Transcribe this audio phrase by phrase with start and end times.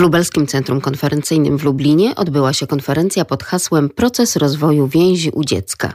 [0.00, 5.92] Lubelskim Centrum Konferencyjnym w Lublinie odbyła się konferencja pod hasłem Proces rozwoju więzi u dziecka.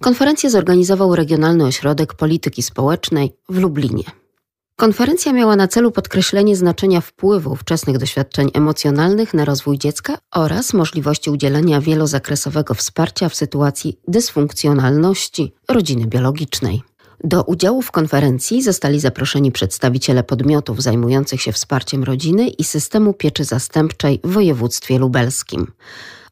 [0.00, 4.04] Konferencję zorganizował Regionalny Ośrodek Polityki Społecznej w Lublinie.
[4.76, 11.30] Konferencja miała na celu podkreślenie znaczenia wpływu wczesnych doświadczeń emocjonalnych na rozwój dziecka oraz możliwości
[11.30, 16.82] udzielenia wielozakresowego wsparcia w sytuacji dysfunkcjonalności rodziny biologicznej.
[17.24, 23.44] Do udziału w konferencji zostali zaproszeni przedstawiciele podmiotów zajmujących się wsparciem rodziny i systemu pieczy
[23.44, 25.72] zastępczej w województwie lubelskim.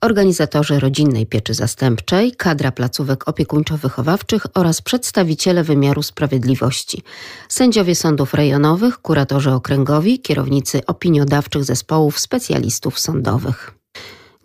[0.01, 7.03] Organizatorzy rodzinnej pieczy zastępczej, kadra placówek opiekuńczo-wychowawczych oraz przedstawiciele wymiaru sprawiedliwości,
[7.49, 13.84] sędziowie sądów rejonowych, kuratorzy okręgowi, kierownicy opiniodawczych zespołów specjalistów sądowych.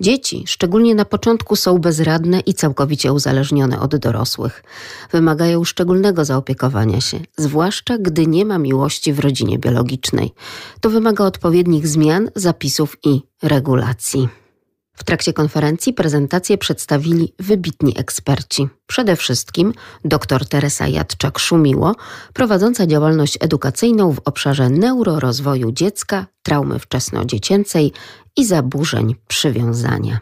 [0.01, 4.63] Dzieci, szczególnie na początku, są bezradne i całkowicie uzależnione od dorosłych.
[5.11, 10.31] Wymagają szczególnego zaopiekowania się, zwłaszcza gdy nie ma miłości w rodzinie biologicznej.
[10.81, 14.29] To wymaga odpowiednich zmian, zapisów i regulacji.
[14.99, 18.67] W trakcie konferencji prezentację przedstawili wybitni eksperci.
[18.87, 19.73] Przede wszystkim
[20.05, 21.95] dr Teresa Jadczak-Szumiło,
[22.33, 27.91] prowadząca działalność edukacyjną w obszarze neurorozwoju dziecka, traumy wczesnodziecięcej
[28.37, 30.19] i zaburzeń przywiązania.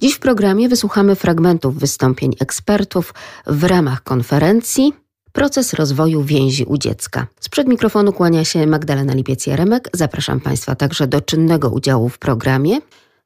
[0.00, 3.14] Dziś w programie wysłuchamy fragmentów wystąpień ekspertów
[3.46, 4.92] w ramach konferencji
[5.32, 7.26] Proces rozwoju więzi u dziecka.
[7.40, 9.80] Sprzed mikrofonu kłania się Magdalena Lipiec-Jaremek.
[9.92, 12.78] Zapraszam Państwa także do czynnego udziału w programie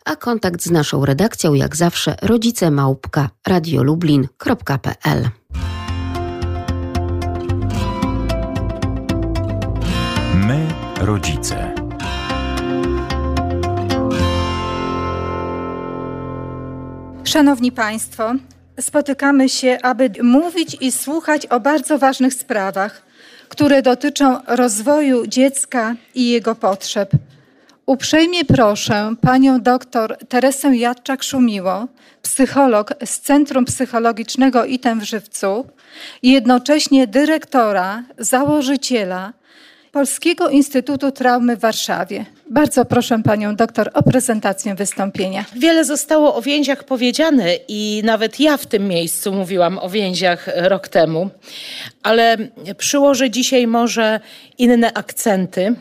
[0.04, 5.28] a kontakt z naszą redakcją jak zawsze rodzicemałpka radiolublin.pl.
[10.34, 10.68] My,
[11.00, 11.74] rodzice.
[17.24, 18.32] Szanowni Państwo,
[18.80, 23.02] spotykamy się, aby mówić i słuchać o bardzo ważnych sprawach,
[23.48, 27.10] które dotyczą rozwoju dziecka i jego potrzeb.
[27.86, 31.86] Uprzejmie proszę panią doktor Teresę Jadczak-Szumiło,
[32.22, 35.66] psycholog z Centrum Psychologicznego ITEM w Żywcu
[36.22, 39.32] i jednocześnie dyrektora, założyciela
[39.92, 42.26] Polskiego Instytutu Traumy w Warszawie.
[42.50, 45.44] Bardzo proszę panią doktor o prezentację wystąpienia.
[45.56, 50.88] Wiele zostało o więziach powiedziane i nawet ja w tym miejscu mówiłam o więziach rok
[50.88, 51.30] temu,
[52.02, 52.36] ale
[52.78, 54.20] przyłożę dzisiaj może
[54.58, 55.74] inne akcenty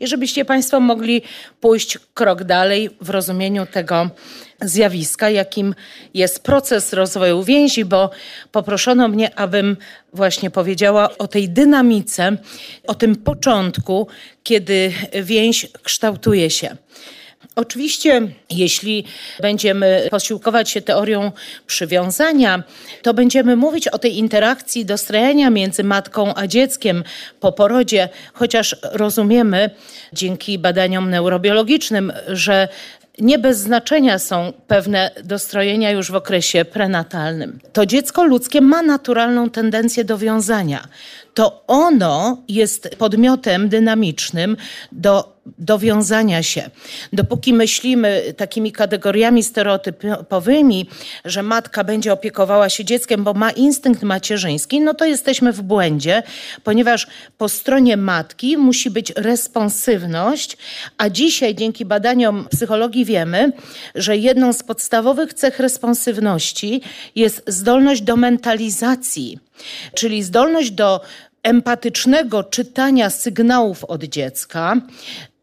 [0.00, 1.22] i żebyście Państwo mogli
[1.60, 4.10] pójść krok dalej w rozumieniu tego
[4.62, 5.74] zjawiska, jakim
[6.14, 8.10] jest proces rozwoju więzi, bo
[8.52, 9.76] poproszono mnie, abym
[10.12, 12.36] właśnie powiedziała o tej dynamice,
[12.86, 14.08] o tym początku,
[14.42, 14.92] kiedy
[15.22, 16.76] więź kształtuje się.
[17.56, 18.20] Oczywiście,
[18.50, 19.04] jeśli
[19.40, 21.32] będziemy posiłkować się teorią
[21.66, 22.62] przywiązania,
[23.02, 27.04] to będziemy mówić o tej interakcji dostrajania między matką a dzieckiem
[27.40, 29.70] po porodzie, chociaż rozumiemy
[30.12, 32.68] dzięki badaniom neurobiologicznym, że
[33.18, 37.58] nie bez znaczenia są pewne dostrojenia już w okresie prenatalnym.
[37.72, 40.88] To dziecko ludzkie ma naturalną tendencję do wiązania.
[41.36, 44.56] To ono jest podmiotem dynamicznym
[44.92, 46.70] do dowiązania się.
[47.12, 50.86] Dopóki myślimy takimi kategoriami stereotypowymi,
[51.24, 56.22] że matka będzie opiekowała się dzieckiem, bo ma instynkt macierzyński, no to jesteśmy w błędzie,
[56.64, 57.06] ponieważ
[57.38, 60.56] po stronie matki musi być responsywność,
[60.98, 63.52] a dzisiaj dzięki badaniom psychologii wiemy,
[63.94, 66.80] że jedną z podstawowych cech responsywności
[67.14, 69.38] jest zdolność do mentalizacji,
[69.94, 71.00] czyli zdolność do
[71.46, 74.76] empatycznego czytania sygnałów od dziecka,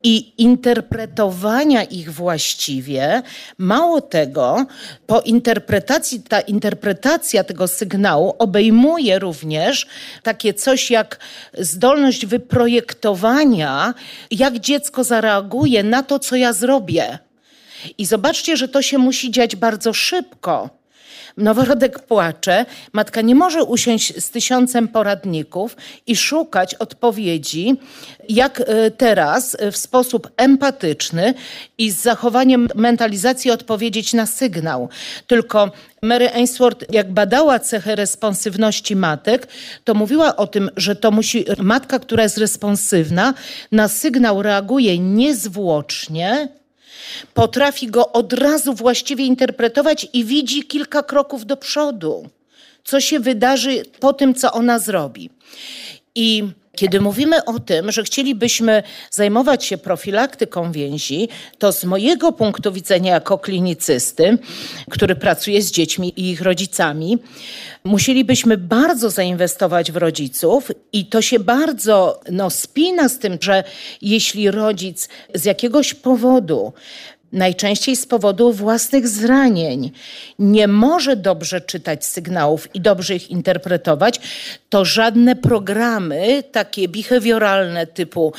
[0.03, 3.21] i interpretowania ich właściwie.
[3.57, 4.65] Mało tego,
[5.07, 9.87] po interpretacji, ta interpretacja tego sygnału obejmuje również
[10.23, 11.19] takie coś jak
[11.57, 13.93] zdolność wyprojektowania,
[14.31, 17.19] jak dziecko zareaguje na to, co ja zrobię.
[17.97, 20.82] I zobaczcie, że to się musi dziać bardzo szybko
[21.37, 25.77] Noworodek płacze, matka nie może usiąść z tysiącem poradników
[26.07, 27.77] i szukać odpowiedzi,
[28.29, 31.33] jak e, teraz e, w sposób empatyczny
[31.77, 34.89] i z zachowaniem mentalizacji odpowiedzieć na sygnał.
[35.27, 35.71] Tylko
[36.01, 39.47] Mary Ainsworth, jak badała cechę responsywności matek,
[39.83, 43.33] to mówiła o tym, że to musi matka, która jest responsywna,
[43.71, 46.47] na sygnał reaguje niezwłocznie,
[47.33, 52.29] Potrafi go od razu właściwie interpretować i widzi kilka kroków do przodu,
[52.83, 55.29] co się wydarzy po tym, co ona zrobi.
[56.15, 56.43] I
[56.75, 63.13] Kiedy mówimy o tym, że chcielibyśmy zajmować się profilaktyką więzi, to z mojego punktu widzenia
[63.13, 64.37] jako klinicysty,
[64.89, 67.17] który pracuje z dziećmi i ich rodzicami,
[67.83, 73.63] musielibyśmy bardzo zainwestować w rodziców i to się bardzo no, spina z tym, że
[74.01, 76.73] jeśli rodzic z jakiegoś powodu
[77.33, 79.91] najczęściej z powodu własnych zranień,
[80.39, 84.19] nie może dobrze czytać sygnałów i dobrze ich interpretować,
[84.69, 88.33] to żadne programy takie behawioralne typu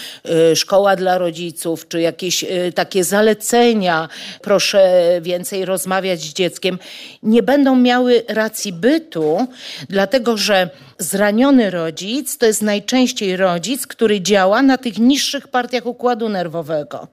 [0.53, 4.09] y, szkoła dla rodziców, czy jakieś y, takie zalecenia,
[4.43, 6.79] proszę więcej rozmawiać z dzieckiem,
[7.23, 9.47] nie będą miały racji bytu,
[9.89, 16.29] dlatego że zraniony rodzic to jest najczęściej rodzic, który działa na tych niższych partiach układu
[16.29, 17.09] nerwowego.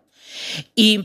[0.78, 1.00] I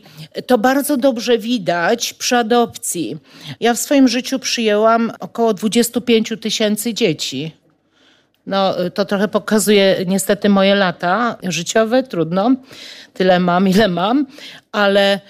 [0.47, 3.17] to bardzo dobrze widać przy adopcji.
[3.61, 7.53] Ja w swoim życiu przyjęłam około 25 tysięcy dzieci.
[8.47, 12.51] No, to trochę pokazuje niestety moje lata życiowe, trudno.
[13.15, 14.27] Tyle mam, ile mam,
[14.73, 15.21] ale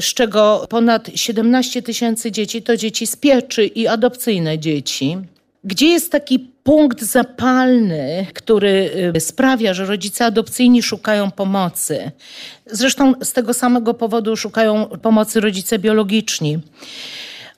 [0.00, 5.18] z czego ponad 17 tysięcy dzieci to dzieci z pieczy i adopcyjne dzieci.
[5.64, 12.10] Gdzie jest taki punkt zapalny, który y, sprawia, że rodzice adopcyjni szukają pomocy?
[12.66, 16.58] Zresztą z tego samego powodu szukają pomocy rodzice biologiczni.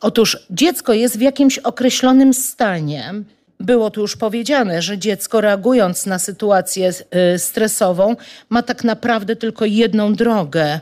[0.01, 3.13] Otóż dziecko jest w jakimś określonym stanie.
[3.61, 6.91] Było tu już powiedziane, że dziecko reagując na sytuację
[7.35, 8.17] y, stresową
[8.49, 10.81] ma tak naprawdę tylko jedną drogę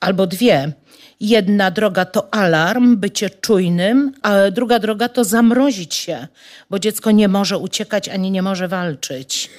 [0.00, 0.72] albo dwie
[1.20, 6.26] Jedna droga to alarm, bycie czujnym, a druga droga to zamrozić się,
[6.70, 9.50] bo dziecko nie może uciekać ani nie może walczyć,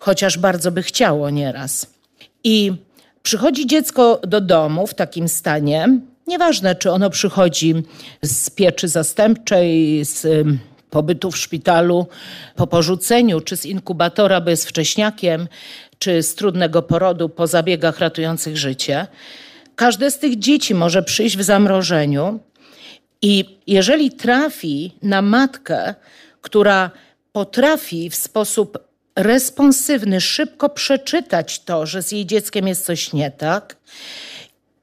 [0.00, 1.86] chociaż bardzo by chciało nieraz.
[2.44, 2.72] I
[3.22, 7.74] przychodzi dziecko do domu w takim stanie, nieważne czy ono przychodzi
[8.22, 10.46] z pieczy zastępczej, z
[10.90, 12.06] pobytu w szpitalu
[12.56, 15.48] po porzuceniu, czy z inkubatora, bo jest wcześniakiem,
[15.98, 19.06] czy z trudnego porodu po zabiegach ratujących życie
[19.80, 22.40] Każde z tych dzieci może przyjść w zamrożeniu
[23.22, 25.94] i jeżeli trafi na matkę,
[26.40, 26.90] która
[27.32, 28.78] potrafi w sposób
[29.16, 33.76] responsywny szybko przeczytać to, że z jej dzieckiem jest coś nie tak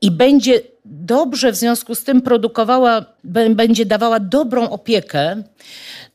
[0.02, 3.06] i będzie dobrze w związku z tym produkowała,
[3.50, 5.44] będzie dawała dobrą opiekę,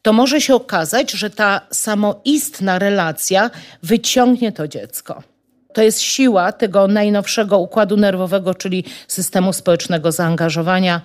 [0.03, 3.51] to może się okazać, że ta samoistna relacja
[3.83, 5.32] wyciągnie to dziecko.
[5.73, 11.01] To jest siła tego najnowszego układu nerwowego, czyli systemu społecznego zaangażowania.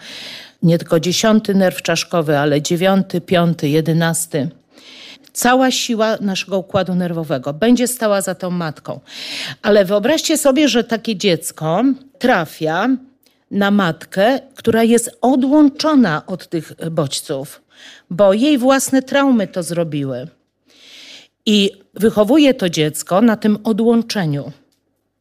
[0.63, 4.49] Nie tylko dziesiąty nerw czaszkowy, ale dziewiąty, piąty, jedenasty.
[5.33, 8.99] Cała siła naszego układu nerwowego będzie stała za tą matką.
[9.61, 11.83] Ale wyobraźcie sobie, że takie dziecko
[12.19, 12.87] trafia
[13.51, 17.61] na matkę, która jest odłączona od tych bodźców,
[18.09, 20.27] bo jej własne traumy to zrobiły.
[21.45, 24.51] I wychowuje to dziecko na tym odłączeniu.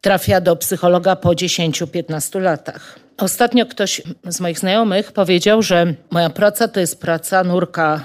[0.00, 2.98] Trafia do psychologa po 10-15 latach.
[3.18, 8.04] Ostatnio ktoś z moich znajomych powiedział, że moja praca to jest praca nurka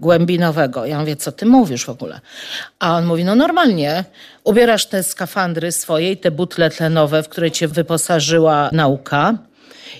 [0.00, 0.86] głębinowego.
[0.86, 2.20] Ja mówię, co ty mówisz w ogóle?
[2.78, 4.04] A on mówi, no normalnie,
[4.44, 9.38] ubierasz te skafandry swoje i te butle tlenowe, w które cię wyposażyła nauka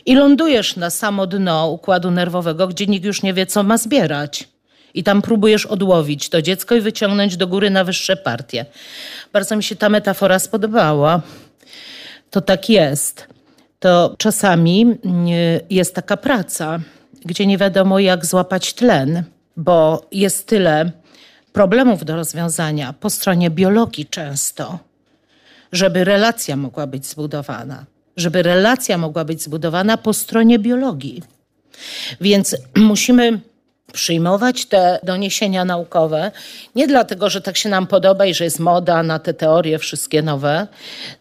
[0.06, 4.54] i lądujesz na samo dno układu nerwowego, gdzie nikt już nie wie, co ma zbierać
[4.94, 8.67] i tam próbujesz odłowić to dziecko i wyciągnąć do góry na wyższe partie.
[9.32, 11.23] Bardzo mi się ta metafora spodobała.
[12.31, 13.26] To tak jest.
[13.79, 15.26] To czasami mm,
[15.70, 16.81] jest taka praca,
[17.25, 19.23] gdzie nie wiadomo, jak złapać tlen,
[19.56, 20.91] bo jest tyle
[21.52, 24.79] problemów do rozwiązania po stronie biologii często,
[25.73, 27.85] żeby relacja mogła być zbudowana.
[28.17, 31.23] Żeby relacja mogła być zbudowana po stronie biologii.
[32.21, 33.40] Więc musimy
[33.95, 36.31] przyjmować te doniesienia naukowe,
[36.75, 40.23] nie dlatego, że tak się nam podoba i że jest moda na te teorie wszystkie
[40.23, 40.67] nowe,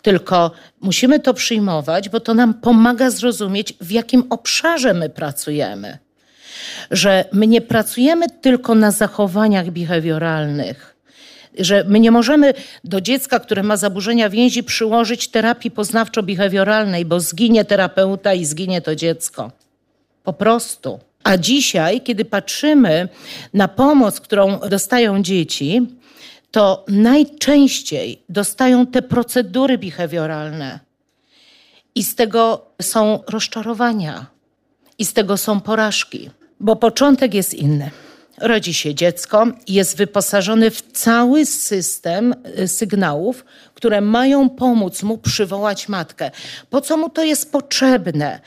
[0.01, 0.51] tylko
[0.81, 5.97] musimy to przyjmować, bo to nam pomaga zrozumieć, w jakim obszarze my pracujemy.
[6.91, 10.95] Że my nie pracujemy tylko na zachowaniach behawioralnych,
[11.59, 12.53] że my nie możemy
[12.83, 18.95] do dziecka, które ma zaburzenia więzi, przyłożyć terapii poznawczo-behawioralnej, bo zginie terapeuta i zginie to
[18.95, 19.51] dziecko.
[20.23, 20.99] Po prostu.
[21.23, 23.09] A dzisiaj, kiedy patrzymy
[23.53, 25.87] na pomoc, którą dostają dzieci,
[26.51, 30.79] to najczęściej dostają te procedury behawioralne.
[31.95, 34.25] I z tego są rozczarowania,
[34.97, 37.91] i z tego są porażki, bo początek jest inny.
[38.37, 45.89] Rodzi się dziecko, jest wyposażony w cały system y, sygnałów, które mają pomóc mu przywołać
[45.89, 46.31] matkę.
[46.69, 48.39] Po co mu to jest potrzebne?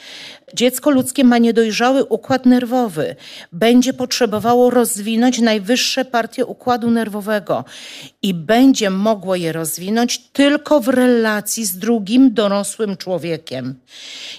[0.54, 3.16] Dziecko ludzkie ma niedojrzały układ nerwowy.
[3.52, 7.64] Będzie potrzebowało rozwinąć najwyższe partie układu nerwowego
[8.22, 13.74] i będzie mogło je rozwinąć tylko w relacji z drugim dorosłym człowiekiem.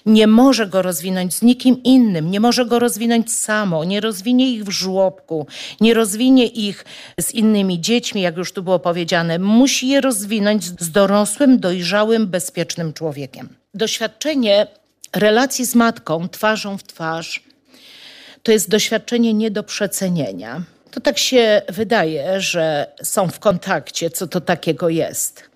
[0.06, 4.64] Nie może go rozwinąć z nikim innym, nie może go rozwinąć samo, nie rozwinie ich
[4.64, 5.48] w żłobku,
[5.82, 6.86] nie rozwinie ich
[7.20, 9.40] z innymi dziećmi, jak już tu było powiedziane.
[9.40, 13.50] Musi je rozwinąć z dorosłym, dojrzałym, bezpiecznym człowiekiem.
[13.74, 14.68] Doświadczenie
[15.18, 17.44] relacji z matką twarzą w twarz
[18.44, 20.62] to jest doświadczenie nie do przecenienia.
[20.92, 25.50] To tak się wydaje, że są w kontakcie, co to takiego jest.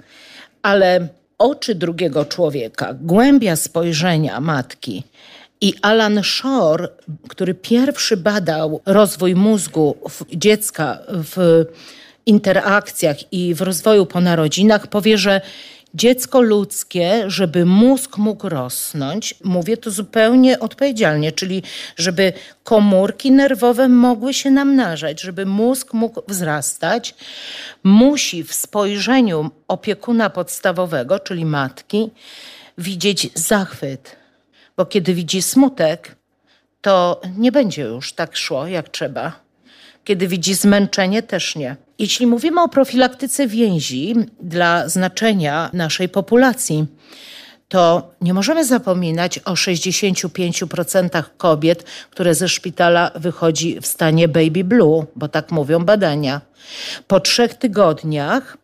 [0.61, 5.03] Ale oczy drugiego człowieka, głębia spojrzenia matki
[5.61, 6.87] i Alan Shore,
[7.29, 9.97] który pierwszy badał rozwój mózgu
[10.33, 11.65] dziecka w
[12.25, 15.41] interakcjach i w rozwoju po narodzinach, powie, że
[15.93, 21.63] dziecko ludzkie, żeby mózg mógł rosnąć, mówię to zupełnie odpowiedzialnie, czyli
[21.97, 22.33] żeby
[22.63, 27.15] komórki nerwowe mogły się namnażać, żeby mózg mógł wzrastać,
[27.83, 32.09] musi w spojrzeniu opiekuna podstawowego, czyli matki,
[32.77, 34.15] widzieć zachwyt.
[34.77, 36.15] Bo kiedy widzi smutek,
[36.81, 39.40] to nie będzie już tak szło jak trzeba.
[40.03, 41.75] Kiedy widzi zmęczenie, też nie.
[41.99, 46.85] Jeśli mówimy o profilaktyce więzi dla znaczenia naszej populacji,
[47.67, 55.05] to nie możemy zapominać o 65% kobiet, które ze szpitala wychodzi w stanie baby blue,
[55.15, 56.41] bo tak mówią badania.
[57.07, 58.57] Po trzech tygodniach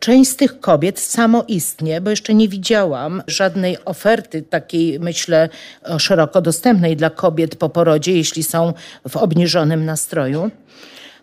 [0.00, 5.48] część z tych kobiet samoistnie, bo jeszcze nie widziałam żadnej oferty takiej, myślę,
[5.98, 8.72] szeroko dostępnej dla kobiet po porodzie, jeśli są
[9.08, 10.50] w obniżonym nastroju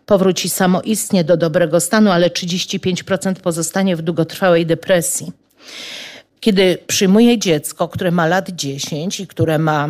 [0.06, 5.32] powróci samoistnie do dobrego stanu, ale 35% pozostanie w długotrwałej depresji.
[6.40, 9.90] Kiedy przyjmuje dziecko, które ma lat 10 i które ma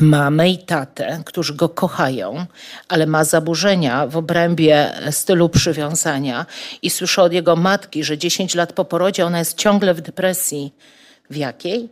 [0.00, 2.46] mamę i tatę, którzy go kochają,
[2.88, 6.46] ale ma zaburzenia w obrębie stylu przywiązania
[6.82, 10.72] i słyszę od jego matki, że 10 lat po porodzie ona jest ciągle w depresji.
[11.30, 11.88] W jakiej?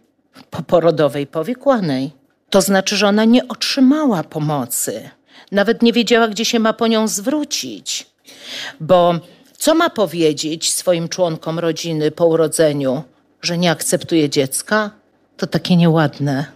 [0.51, 2.11] Poporodowej, powikłanej.
[2.51, 5.11] To znaczy, że ona nie otrzymała pomocy
[5.53, 8.07] nawet nie wiedziała, gdzie się ma po nią zwrócić.
[8.81, 9.15] Bo
[9.59, 13.03] co ma powiedzieć swoim członkom rodziny po urodzeniu,
[13.43, 14.91] że nie akceptuje dziecka?
[15.37, 16.47] To takie nieładne,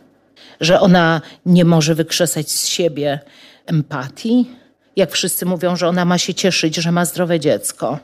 [0.60, 3.20] że ona nie może wykrzesać z siebie
[3.66, 4.50] empatii,
[4.96, 7.98] jak wszyscy mówią, że ona ma się cieszyć, że ma zdrowe dziecko.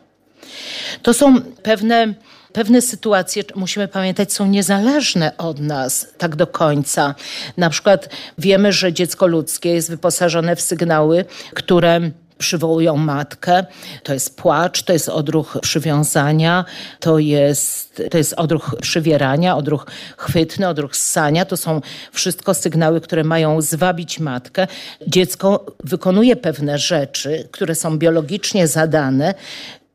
[1.02, 2.14] To są pewne
[2.56, 7.14] pewne sytuacje, musimy pamiętać, są niezależne od nas tak do końca.
[7.56, 12.00] Na przykład wiemy, że dziecko ludzkie jest wyposażone w sygnały, które
[12.38, 13.64] przywołują matkę.
[14.02, 16.64] To jest płacz, to jest odruch przywiązania,
[17.00, 21.44] to jest, to jest odruch przywierania, odruch chwytny, odruch ssania.
[21.44, 21.80] To są
[22.12, 24.66] wszystko sygnały, które mają zwabić matkę.
[25.06, 29.34] Dziecko wykonuje pewne rzeczy, które są biologicznie zadane,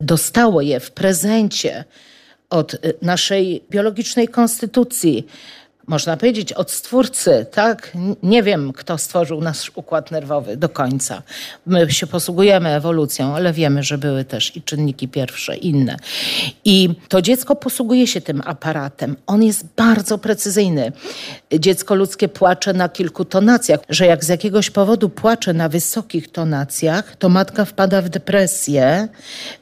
[0.02, 1.84] dostało je w prezencie
[2.50, 5.28] od naszej biologicznej konstytucji,
[5.92, 7.92] można powiedzieć, od stwórcy, tak?
[8.24, 11.22] Nie wiem, kto stworzył nasz układ nerwowy do końca.
[11.66, 15.98] My się posługujemy ewolucją, ale wiemy, że były też i czynniki pierwsze, inne.
[16.66, 19.16] I to dziecko posługuje się tym aparatem.
[19.28, 20.92] On jest bardzo precyzyjny.
[21.60, 27.16] Dziecko ludzkie płacze na kilku tonacjach, że jak z jakiegoś powodu płacze na wysokich tonacjach,
[27.16, 29.08] to matka wpada w depresję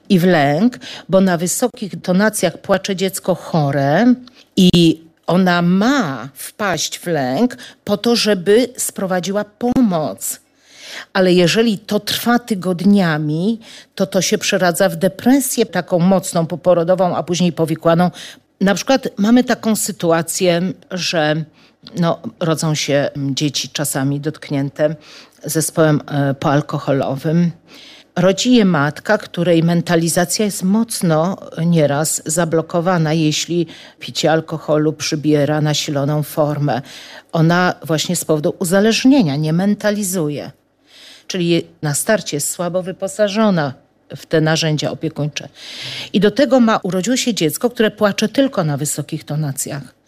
[0.09, 4.13] i w lęk, bo na wysokich tonacjach płacze dziecko chore
[4.55, 10.39] i ona ma wpaść w lęk po to, żeby sprowadziła pomoc.
[11.13, 13.59] Ale jeżeli to trwa tygodniami,
[13.95, 18.11] to to się przeradza w depresję taką mocną, poporodową, a później powikłaną.
[18.61, 21.43] Na przykład mamy taką sytuację, że
[21.99, 24.95] no, rodzą się dzieci czasami dotknięte
[25.43, 27.51] zespołem e, poalkoholowym
[28.19, 33.67] rodzi je matka, której mentalizacja jest mocno nieraz zablokowana, jeśli
[33.99, 36.81] picie alkoholu przybiera nasiloną formę.
[37.31, 40.51] Ona właśnie z powodu uzależnienia nie mentalizuje.
[41.27, 43.73] Czyli na starcie jest słabo wyposażona
[44.17, 45.49] w te narzędzia opiekuńcze.
[46.13, 49.99] I do tego ma, urodziło się dziecko, które płacze tylko na wysokich tonacjach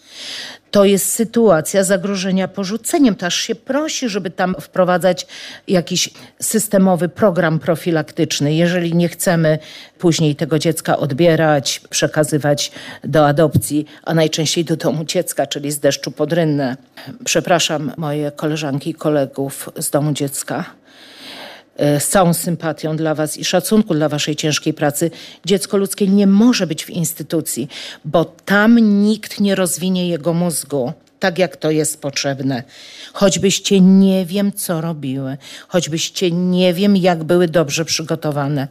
[0.72, 3.16] to jest sytuacja zagrożenia porzuceniem.
[3.16, 5.28] To aż się prosi, żeby tam wprowadzać
[5.68, 6.10] jakiś
[6.40, 9.60] systemowy program profilaktyczny, jeżeli nie chcemy
[10.00, 12.72] później tego dziecka odbierać, przekazywać
[13.04, 16.78] do adopcji, a najczęściej do domu dziecka, czyli z deszczu pod rynnę.
[17.26, 20.81] Przepraszam moje koleżanki i kolegów z domu dziecka
[21.80, 25.12] z całą sympatią dla Was i szacunku dla Waszej ciężkiej pracy,
[25.46, 27.70] dziecko ludzkie nie może być w instytucji,
[28.06, 30.94] bo tam nikt nie rozwinie jego mózgu.
[31.20, 32.64] tak jak to jest potrzebne.
[33.14, 35.38] Choćbyście nie wiem, co robiły,
[35.68, 38.68] choćbyście nie wiem, jak były dobrze przygotowane.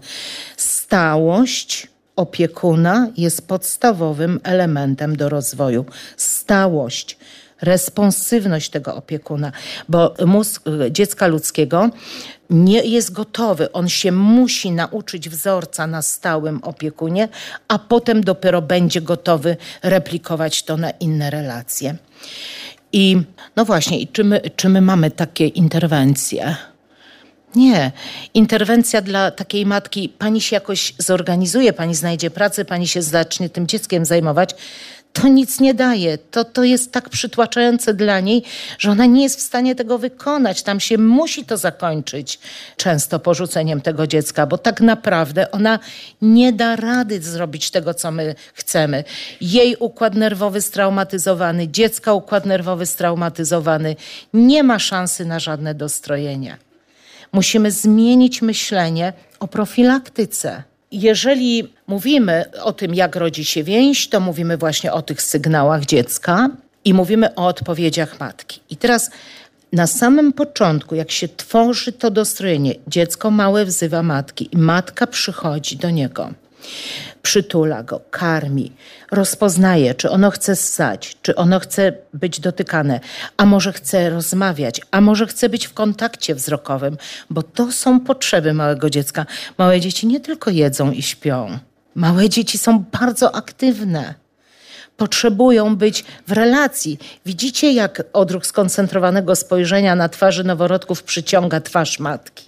[0.57, 5.85] Stałość opiekuna jest podstawowym elementem do rozwoju.
[6.17, 7.17] Stałość
[7.63, 9.53] responsywność tego opiekuna,
[9.89, 11.91] bo mózg y, dziecka ludzkiego
[12.51, 13.73] nie jest gotowy.
[13.73, 17.29] On się musi nauczyć wzorca na stałym opiekunie,
[17.69, 21.97] a potem dopiero będzie gotowy replikować to na inne relacje.
[22.93, 23.23] I
[23.57, 26.57] no właśnie, i czy my, czy my mamy takie interwencje?
[27.55, 27.93] Nie.
[28.35, 33.67] Interwencja dla takiej matki, pani się jakoś zorganizuje, pani znajdzie pracę, pani się zacznie tym
[33.67, 34.55] dzieckiem zajmować
[35.13, 36.19] to nic nie daje.
[36.19, 38.43] To, to jest tak przytłaczające dla niej,
[38.79, 40.63] że ona nie jest w stanie tego wykonać.
[40.63, 42.39] Tam się musi to zakończyć
[42.77, 45.79] często porzuceniem tego dziecka, bo tak naprawdę ona
[46.23, 49.05] nie da rady zrobić tego, co my chcemy.
[49.41, 53.97] Jej układ nerwowy straumatyzowany, dziecka układ nerwowy straumatyzowany,
[54.35, 56.57] nie ma szansy na żadne dostrojenie.
[57.33, 64.57] Musimy zmienić myślenie o profilaktyce jeżeli mówimy o tym, jak rodzi się więź, to mówimy
[64.57, 66.49] właśnie o tych sygnałach dziecka
[66.85, 68.61] i mówimy o odpowiedziach matki.
[68.71, 69.11] I teraz
[69.73, 75.77] na samym początku, jak się tworzy to dostrojenie, dziecko małe wzywa matki i matka przychodzi
[75.77, 76.31] do niego
[77.23, 78.73] przytula go, karmi,
[79.11, 83.01] rozpoznaje, czy ono chce ssać, czy ono chce być dotykane,
[83.37, 86.97] a może chce rozmawiać, a może chce być w kontakcie wzrokowym,
[87.31, 89.27] bo to są potrzeby małego dziecka.
[89.59, 91.59] Małe dzieci nie tylko jedzą i śpią.
[91.95, 94.15] Małe dzieci są bardzo aktywne.
[94.97, 96.99] Potrzebują być w relacji.
[97.27, 102.45] Widzicie, jak odruch skoncentrowanego spojrzenia na twarzy noworodków przyciąga twarz matki.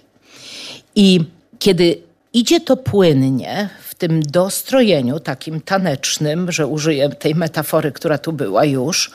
[0.95, 1.19] I
[1.59, 2.01] kiedy
[2.33, 3.69] idzie to płynnie,
[4.03, 9.11] tym dostrojeniu takim tanecznym, że użyję tej metafory, która tu była już,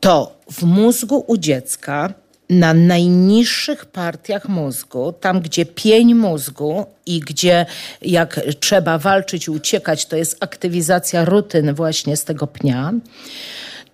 [0.00, 2.14] to w mózgu u dziecka
[2.50, 7.66] na najniższych partiach mózgu, tam gdzie pień mózgu i gdzie
[8.02, 12.92] jak trzeba walczyć i uciekać, to jest aktywizacja rutyn właśnie z tego pnia,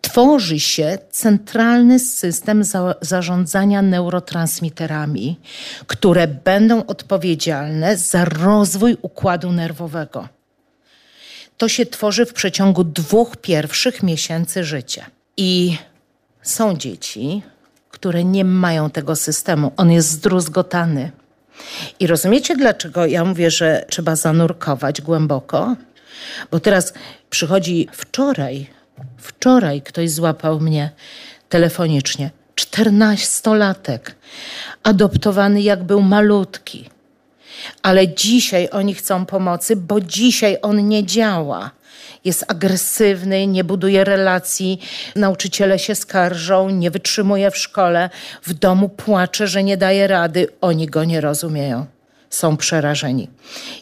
[0.07, 5.41] tworzy się centralny system za zarządzania neurotransmiterami,
[5.87, 10.29] które będą odpowiedzialne za rozwój układu nerwowego.
[11.57, 15.07] To się tworzy w przeciągu dwóch pierwszych miesięcy życia.
[15.37, 15.79] I
[16.43, 17.43] są dzieci,
[17.91, 19.73] które nie mają tego systemu.
[19.77, 21.13] On jest zdruzgotany.
[22.01, 25.77] I rozumiecie, dlaczego ja mówię, że trzeba zanurkować głęboko?
[26.51, 26.95] Bo teraz
[27.31, 28.76] przychodzi wczoraj
[29.19, 30.91] Wczoraj ktoś złapał mnie
[31.49, 32.31] telefonicznie.
[32.55, 34.15] Czternastolatek,
[34.83, 36.91] adoptowany jak był malutki.
[37.83, 41.71] Ale dzisiaj oni chcą pomocy, bo dzisiaj on nie działa.
[42.25, 44.81] Jest agresywny, nie buduje relacji,
[45.17, 48.11] nauczyciele się skarżą, nie wytrzymuje w szkole,
[48.43, 51.87] w domu płacze, że nie daje rady, oni go nie rozumieją,
[52.31, 53.31] są przerażeni.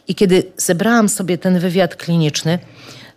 [0.07, 2.59] I kiedy zebrałam sobie ten wywiad kliniczny,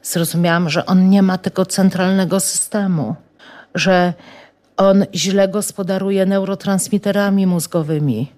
[0.02, 3.14] zrozumiałam, że on nie ma tego centralnego systemu,
[3.74, 4.12] że
[4.76, 8.32] on źle gospodaruje neurotransmiterami mózgowymi,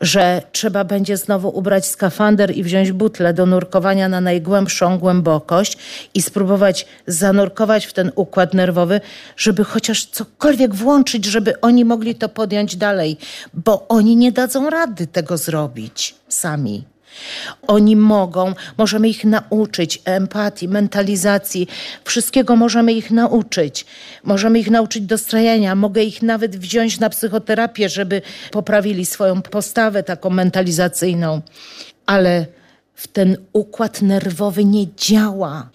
[0.00, 5.78] że trzeba będzie znowu ubrać skafander i wziąć butlę do nurkowania na najgłębszą głębokość
[6.14, 9.00] i spróbować zanurkować w ten układ nerwowy,
[9.36, 13.16] żeby chociaż cokolwiek włączyć, żeby oni mogli to podjąć dalej,
[13.54, 16.84] bo oni nie dadzą rady tego zrobić sami.
[17.66, 21.68] Oni mogą, możemy ich nauczyć empatii, mentalizacji,
[22.04, 23.86] wszystkiego możemy ich nauczyć.
[24.24, 30.30] Możemy ich nauczyć dostrajania, mogę ich nawet wziąć na psychoterapię, żeby poprawili swoją postawę taką
[30.30, 31.40] mentalizacyjną.
[32.06, 32.46] Ale
[32.94, 35.68] w ten układ nerwowy nie działa.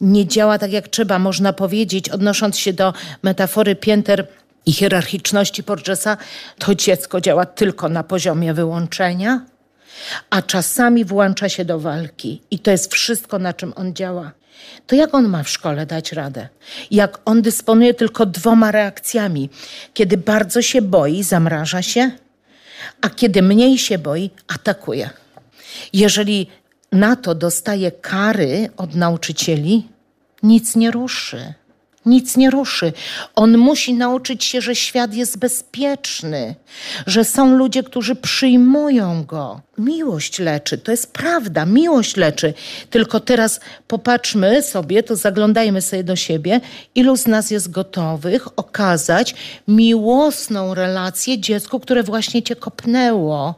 [0.00, 4.26] Nie działa tak jak trzeba, można powiedzieć, odnosząc się do metafory pięter
[4.66, 6.16] i hierarchiczności Porgesa,
[6.58, 9.40] to dziecko działa tylko na poziomie wyłączenia
[10.30, 14.32] a czasami włącza się do walki i to jest wszystko, na czym on działa.
[14.86, 16.48] To jak on ma w szkole dać radę?
[16.90, 19.50] Jak on dysponuje tylko dwoma reakcjami.
[19.94, 22.10] Kiedy bardzo się boi, zamraża się,
[23.00, 25.10] a kiedy mniej się boi, atakuje.
[25.92, 26.46] Jeżeli
[26.92, 29.88] na to dostaje kary od nauczycieli,
[30.42, 31.54] nic nie ruszy
[32.06, 32.92] nic nie ruszy.
[33.34, 36.54] On musi nauczyć się, że świat jest bezpieczny,
[37.06, 39.60] że są ludzie, którzy przyjmują go.
[39.78, 42.54] Miłość leczy, to jest prawda, miłość leczy.
[42.90, 46.60] Tylko teraz popatrzmy sobie, to zaglądajmy sobie do siebie,
[46.94, 49.34] ilu z nas jest gotowych okazać
[49.68, 53.54] miłosną relację dziecku, które właśnie cię kopnęło.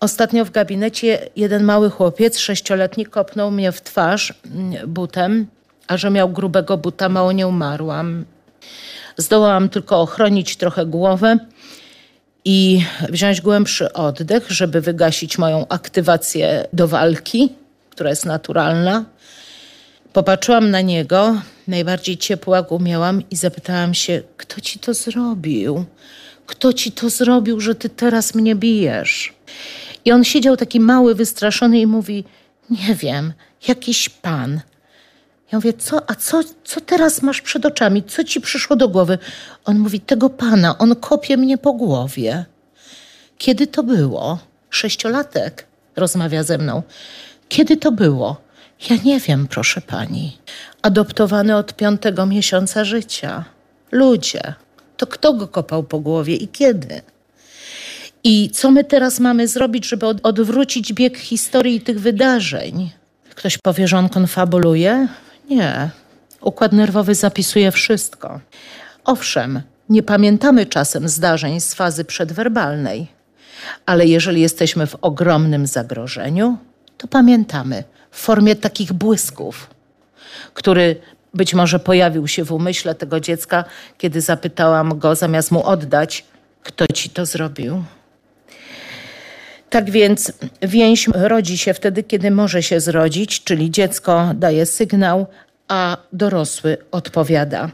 [0.00, 5.46] Ostatnio w gabinecie jeden mały chłopiec, sześcioletni, kopnął mnie w twarz mm, butem
[5.88, 8.24] a że miał grubego buta, mało nie umarłam.
[9.16, 11.38] Zdołałam tylko ochronić trochę głowę
[12.44, 17.52] i wziąć głębszy oddech, żeby wygasić moją aktywację do walki,
[17.90, 19.04] która jest naturalna.
[20.12, 25.84] Popatrzyłam na niego, najbardziej ciepło jak umiałam i zapytałam się, kto ci to zrobił?
[26.46, 29.34] Kto ci to zrobił, że ty teraz mnie bijesz?
[30.04, 32.24] I on siedział taki mały, wystraszony i mówi,
[32.70, 33.32] nie wiem,
[33.68, 34.60] jakiś pan.
[35.52, 38.02] Ja mówię, co, a co, co teraz masz przed oczami?
[38.04, 39.18] Co ci przyszło do głowy?
[39.64, 42.44] On mówi, tego pana, on kopie mnie po głowie.
[43.38, 44.38] Kiedy to było?
[44.70, 46.82] Sześciolatek rozmawia ze mną.
[47.48, 48.36] Kiedy to było?
[48.90, 50.38] Ja nie wiem, proszę pani.
[50.82, 53.44] Adoptowany od piątego miesiąca życia.
[53.92, 54.54] Ludzie.
[54.96, 57.00] To kto go kopał po głowie i kiedy?
[58.24, 62.90] I co my teraz mamy zrobić, żeby odwrócić bieg historii tych wydarzeń?
[63.34, 65.08] Ktoś powie, że on konfabuluje?
[65.50, 65.90] Nie.
[66.40, 68.40] Układ nerwowy zapisuje wszystko.
[69.04, 73.06] Owszem, nie pamiętamy czasem zdarzeń z fazy przedwerbalnej,
[73.86, 76.58] ale jeżeli jesteśmy w ogromnym zagrożeniu,
[76.98, 79.70] to pamiętamy w formie takich błysków,
[80.54, 80.96] który
[81.34, 83.64] być może pojawił się w umyśle tego dziecka,
[83.98, 86.24] kiedy zapytałam go, zamiast mu oddać,
[86.62, 87.84] kto ci to zrobił.
[89.70, 95.26] Tak więc więź rodzi się wtedy, kiedy może się zrodzić, czyli dziecko daje sygnał,
[95.68, 97.70] a dorosły odpowiada.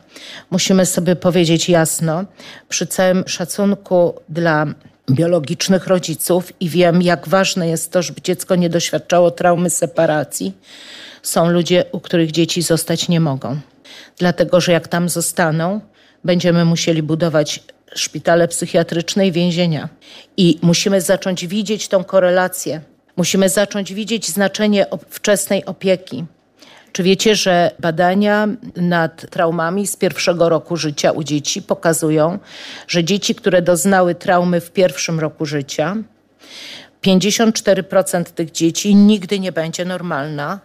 [0.50, 2.24] Musimy sobie powiedzieć jasno,
[2.68, 4.66] przy całym szacunku dla
[5.10, 10.52] biologicznych rodziców i wiem, jak ważne jest to, żeby dziecko nie doświadczało traumy separacji,
[11.22, 13.60] są ludzie, u których dzieci zostać nie mogą.
[14.18, 15.80] Dlatego, że jak tam zostaną,
[16.24, 17.60] będziemy musieli budować
[17.94, 19.88] szpitale psychiatryczne i więzienia.
[20.36, 22.80] I musimy zacząć widzieć tą korelację.
[23.16, 26.24] Musimy zacząć widzieć znaczenie wczesnej opieki.
[26.92, 32.38] Czy wiecie, że badania nad traumami z pierwszego roku życia u dzieci pokazują,
[32.88, 35.96] że dzieci, które doznały traumy w pierwszym roku życia,
[37.02, 40.60] 54% tych dzieci nigdy nie będzie normalna,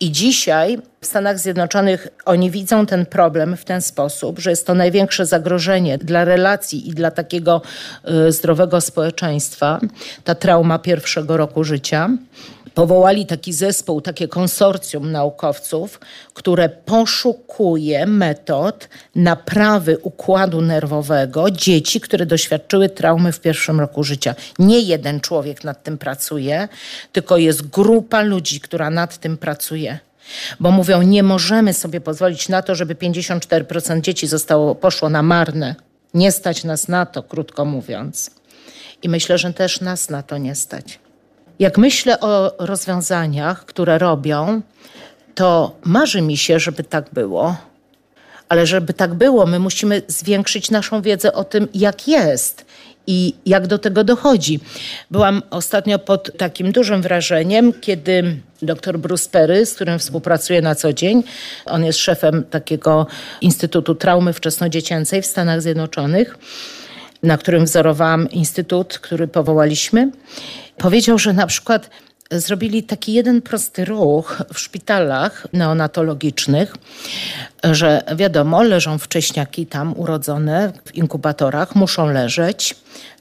[0.00, 4.74] i dzisiaj w Stanach Zjednoczonych oni widzą ten problem w ten sposób, że jest to
[4.74, 7.62] największe zagrożenie dla relacji i dla takiego
[8.28, 9.80] y, zdrowego społeczeństwa,
[10.24, 12.10] ta trauma pierwszego roku życia
[12.74, 16.00] powołali taki zespół, takie konsorcjum naukowców,
[16.34, 24.34] które poszukuje metod naprawy układu nerwowego dzieci, które doświadczyły traumy w pierwszym roku życia.
[24.58, 26.68] Nie jeden człowiek nad tym pracuje,
[27.12, 29.98] tylko jest grupa ludzi, która nad tym pracuje.
[30.60, 35.74] Bo mówią, nie możemy sobie pozwolić na to, żeby 54% dzieci zostało, poszło na marne.
[36.14, 38.30] Nie stać nas na to, krótko mówiąc.
[39.02, 41.03] I myślę, że też nas na to nie stać.
[41.58, 44.60] Jak myślę o rozwiązaniach, które robią,
[45.34, 47.56] to marzy mi się, żeby tak było.
[48.48, 52.64] Ale żeby tak było, my musimy zwiększyć naszą wiedzę o tym, jak jest
[53.06, 54.60] i jak do tego dochodzi.
[55.10, 60.92] Byłam ostatnio pod takim dużym wrażeniem, kiedy dr Bruce Perry, z którym współpracuję na co
[60.92, 61.22] dzień,
[61.66, 63.06] on jest szefem takiego
[63.40, 66.38] Instytutu Traumy Wczesnodziecięcej w Stanach Zjednoczonych,
[67.22, 70.10] na którym wzorowałam instytut, który powołaliśmy.
[70.78, 71.90] Powiedział, że na przykład
[72.30, 76.74] zrobili taki jeden prosty ruch w szpitalach neonatologicznych,
[77.62, 82.76] że wiadomo, leżą wcześniaki tam urodzone w inkubatorach, muszą leżeć,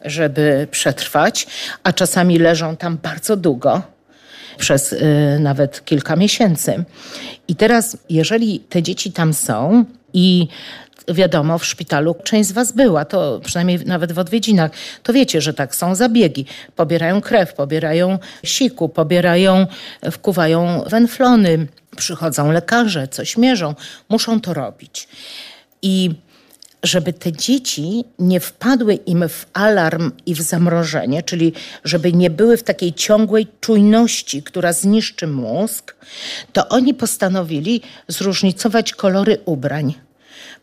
[0.05, 1.47] żeby przetrwać,
[1.83, 3.81] a czasami leżą tam bardzo długo.
[4.57, 6.83] Przez y, nawet kilka miesięcy.
[7.47, 10.47] I teraz, jeżeli te dzieci tam są i
[11.07, 14.71] wiadomo, w szpitalu część z Was była, to przynajmniej nawet w odwiedzinach,
[15.03, 16.45] to wiecie, że tak są zabiegi.
[16.75, 19.67] Pobierają krew, pobierają siku, pobierają,
[20.11, 23.75] wkuwają wenflony, przychodzą lekarze, coś mierzą,
[24.09, 25.07] muszą to robić.
[25.81, 26.11] I
[26.83, 32.57] żeby te dzieci nie wpadły im w alarm i w zamrożenie, czyli żeby nie były
[32.57, 35.95] w takiej ciągłej czujności, która zniszczy mózg,
[36.53, 39.93] to oni postanowili zróżnicować kolory ubrań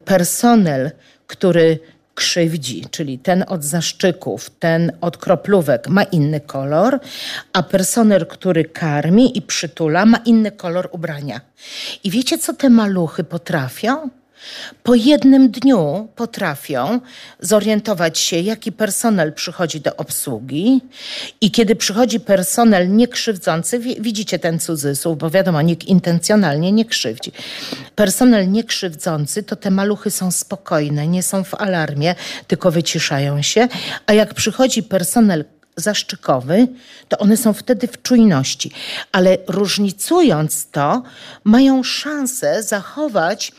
[0.04, 0.90] personel,
[1.26, 1.78] który
[2.14, 7.00] krzywdzi, czyli ten od zaszczyków, ten od kroplówek ma inny kolor,
[7.52, 11.40] a personel, który karmi i przytula, ma inny kolor ubrania.
[12.04, 14.10] I wiecie, co te maluchy potrafią?
[14.82, 17.00] Po jednym dniu potrafią
[17.40, 20.80] zorientować się, jaki personel przychodzi do obsługi
[21.40, 27.32] i kiedy przychodzi personel niekrzywdzący, widzicie ten cudzysłów, bo wiadomo, nikt intencjonalnie nie krzywdzi.
[27.94, 32.14] Personel niekrzywdzący, to te maluchy są spokojne, nie są w alarmie,
[32.46, 33.68] tylko wyciszają się,
[34.06, 35.44] a jak przychodzi personel
[35.76, 36.68] zaszczykowy,
[37.08, 38.70] to one są wtedy w czujności.
[39.12, 41.02] Ale różnicując to,
[41.44, 43.52] mają szansę zachować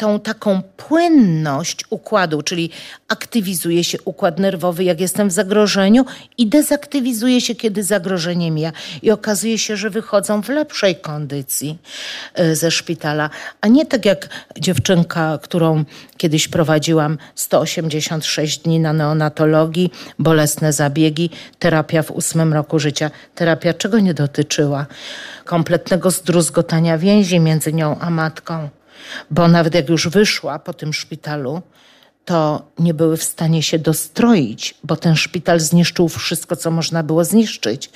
[0.00, 2.70] tą taką płynność układu, czyli
[3.08, 6.04] aktywizuje się układ nerwowy, jak jestem w zagrożeniu,
[6.38, 8.72] i dezaktywizuje się, kiedy zagrożenie mija.
[9.02, 11.78] I okazuje się, że wychodzą w lepszej kondycji
[12.34, 15.84] e, ze szpitala, a nie tak jak dziewczynka, którą
[16.16, 23.10] kiedyś prowadziłam 186 dni na neonatologii, bolesne zabiegi, terapia w ósmym roku życia.
[23.34, 24.86] Terapia czego nie dotyczyła?
[25.44, 28.68] Kompletnego zdruzgotania więzi między nią a matką
[29.30, 31.62] bo nawet jak już wyszła po tym szpitalu,
[32.24, 37.24] to nie były w stanie się dostroić, bo ten szpital zniszczył wszystko, co można było
[37.24, 37.90] zniszczyć,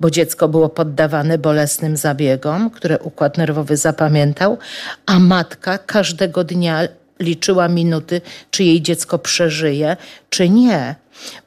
[0.00, 4.58] bo dziecko było poddawane bolesnym zabiegom, które układ nerwowy zapamiętał,
[5.06, 6.88] a matka każdego dnia
[7.20, 9.96] liczyła minuty, czy jej dziecko przeżyje,
[10.30, 10.94] czy nie.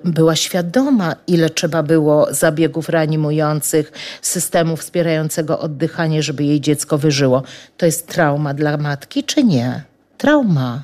[0.03, 7.43] Była świadoma, ile trzeba było zabiegów reanimujących, systemu wspierającego oddychanie, żeby jej dziecko wyżyło.
[7.77, 9.84] To jest trauma dla matki, czy nie?
[10.17, 10.84] Trauma.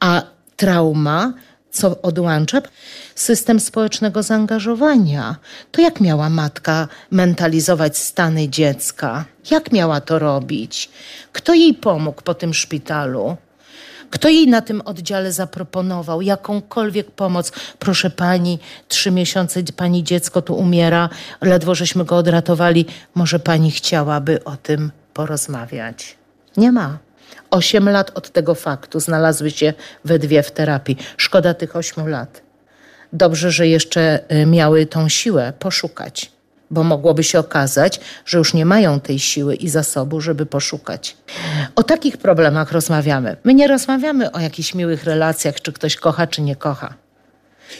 [0.00, 0.22] A
[0.56, 1.32] trauma
[1.70, 2.62] co odłącza?
[3.14, 5.36] System społecznego zaangażowania.
[5.72, 9.24] To jak miała matka mentalizować stany dziecka?
[9.50, 10.90] Jak miała to robić?
[11.32, 13.36] Kto jej pomógł po tym szpitalu?
[14.10, 17.52] Kto jej na tym oddziale zaproponował jakąkolwiek pomoc?
[17.78, 21.08] Proszę pani, trzy miesiące pani dziecko tu umiera,
[21.40, 22.86] ledwo żeśmy go odratowali.
[23.14, 26.16] Może pani chciałaby o tym porozmawiać?
[26.56, 26.98] Nie ma.
[27.50, 30.96] Osiem lat od tego faktu znalazły się we dwie w terapii.
[31.16, 32.42] Szkoda tych ośmiu lat.
[33.12, 36.39] Dobrze, że jeszcze y, miały tą siłę poszukać
[36.70, 41.16] bo mogłoby się okazać, że już nie mają tej siły i zasobu, żeby poszukać.
[41.76, 43.36] O takich problemach rozmawiamy.
[43.44, 46.94] My nie rozmawiamy o jakichś miłych relacjach, czy ktoś kocha, czy nie kocha.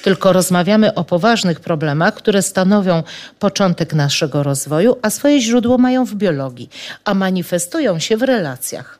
[0.02, 3.02] Tylko rozmawiamy o poważnych problemach, które stanowią
[3.38, 6.70] początek naszego rozwoju, a swoje źródło mają w biologii,
[7.04, 8.98] a manifestują się w relacjach.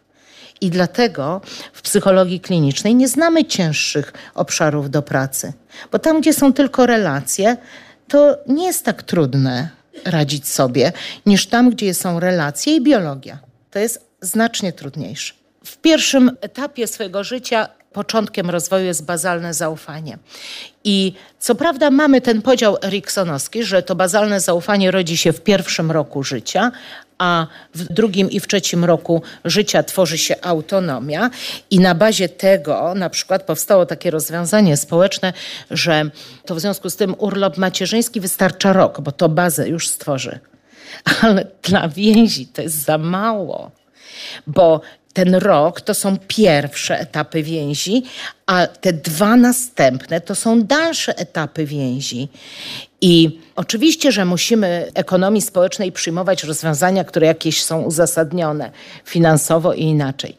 [0.61, 1.41] I dlatego
[1.73, 5.53] w psychologii klinicznej nie znamy cięższych obszarów do pracy,
[5.93, 7.57] bo tam, gdzie są tylko relacje,
[8.09, 10.93] to nie jest tak trudne radzić sobie,
[11.27, 13.39] niż tam, gdzie są relacje i biologia.
[13.71, 15.35] To jest znacznie trudniejsze.
[15.65, 20.19] W pierwszym etapie swojego życia początkiem rozwoju jest bazalne zaufanie.
[20.85, 25.91] I co prawda mamy ten podział eriksonowski, że to bazalne zaufanie rodzi się w pierwszym
[25.91, 26.73] roku życia,
[27.19, 31.31] a w drugim i w trzecim roku życia tworzy się autonomia
[31.71, 35.33] i na bazie tego na przykład powstało takie rozwiązanie społeczne,
[35.71, 36.11] że
[36.47, 40.39] to w związku z tym urlop macierzyński wystarcza rok, bo to bazę już stworzy.
[41.23, 43.71] Ale dla więzi to jest za mało,
[44.47, 44.81] bo
[45.13, 48.03] ten rok to są pierwsze etapy więzi,
[48.47, 52.29] a te dwa następne to są dalsze etapy więzi.
[53.01, 58.71] I oczywiście, że musimy ekonomii społecznej przyjmować rozwiązania, które jakieś są uzasadnione
[59.05, 60.37] finansowo i inaczej.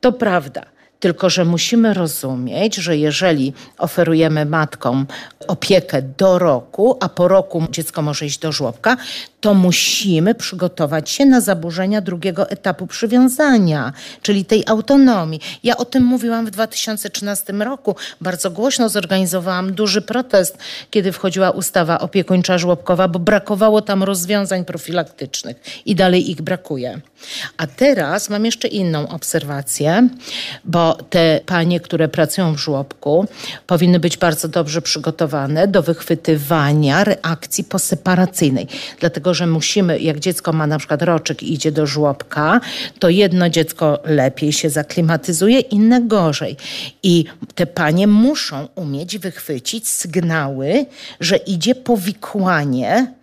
[0.00, 0.62] To prawda.
[1.00, 5.06] Tylko, że musimy rozumieć, że jeżeli oferujemy matkom
[5.48, 8.96] opiekę do roku, a po roku dziecko może iść do żłobka,
[9.44, 15.40] to musimy przygotować się na zaburzenia drugiego etapu przywiązania, czyli tej autonomii.
[15.62, 17.96] Ja o tym mówiłam w 2013 roku.
[18.20, 20.58] Bardzo głośno zorganizowałam duży protest,
[20.90, 27.00] kiedy wchodziła ustawa opiekuńcza żłobkowa, bo brakowało tam rozwiązań profilaktycznych i dalej ich brakuje.
[27.56, 30.08] A teraz mam jeszcze inną obserwację,
[30.64, 33.26] bo te panie, które pracują w żłobku,
[33.66, 38.66] powinny być bardzo dobrze przygotowane do wychwytywania reakcji poseparacyjnej.
[39.00, 42.60] Dlatego że musimy, jak dziecko ma na przykład roczek i idzie do żłobka,
[42.98, 46.56] to jedno dziecko lepiej się zaklimatyzuje, inne gorzej.
[47.02, 50.86] I te panie muszą umieć wychwycić sygnały,
[51.20, 53.14] że idzie powikłanie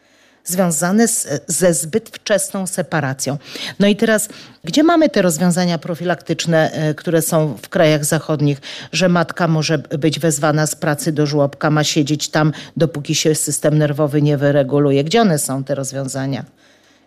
[0.46, 3.38] związane z, ze zbyt wczesną separacją.
[3.80, 4.30] No i teraz,
[4.64, 10.20] gdzie mamy te rozwiązania profilaktyczne, e, które są w krajach zachodnich, że matka może być
[10.20, 15.04] wezwana z pracy do żłobka, ma siedzieć tam, dopóki się system nerwowy nie wyreguluje?
[15.04, 16.46] Gdzie one są, te rozwiązania?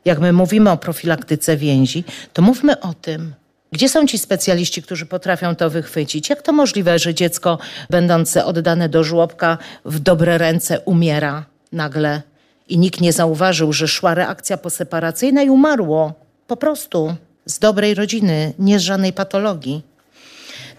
[0.05, 3.35] Jak my mówimy o profilaktyce więzi, to mówmy o tym.
[3.73, 6.31] Gdzie są ci specjaliści, którzy potrafią to wychwycić?
[6.31, 7.59] Jak to możliwe, że dziecko
[7.91, 12.23] będące oddane do żłobka w dobre ręce umiera nagle
[12.69, 16.13] i nikt nie zauważył, że szła reakcja poseparacyjna i umarło.
[16.47, 17.15] Po prostu.
[17.47, 19.83] Z dobrej rodziny, nie z żadnej patologii.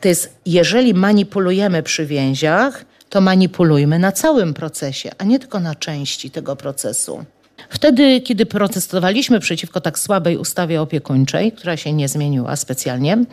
[0.02, 5.76] To jest, jeżeli manipulujemy przy więziach, to manipulujmy na całym procesie, a nie tylko na
[5.76, 7.26] części tego procesu.
[7.70, 13.26] Wtedy, kiedy protestowaliśmy przeciwko tak słabej ustawie opiekuńczej, która się nie zmieniła specjalnie,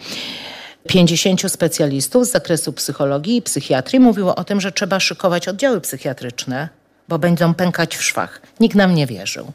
[0.88, 6.69] 50 specjalistów z zakresu psychologii i psychiatrii mówiło o tym, że trzeba szykować oddziały psychiatryczne
[7.09, 8.43] bo będą pękać w szwach.
[8.61, 9.53] Nikt nam nie wierzył.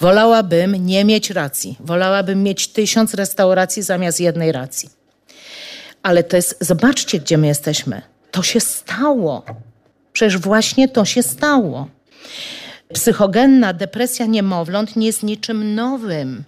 [0.00, 1.76] Wolałabym nie mieć racji.
[1.80, 4.90] Wolałabym mieć tysiąc restauracji zamiast jednej racji.
[6.02, 8.02] Ale to jest, zobaczcie, gdzie my jesteśmy.
[8.30, 9.44] To się stało.
[10.12, 11.88] Przecież właśnie to się stało.
[12.94, 16.44] Psychogenna depresja niemowląt nie jest niczym nowym.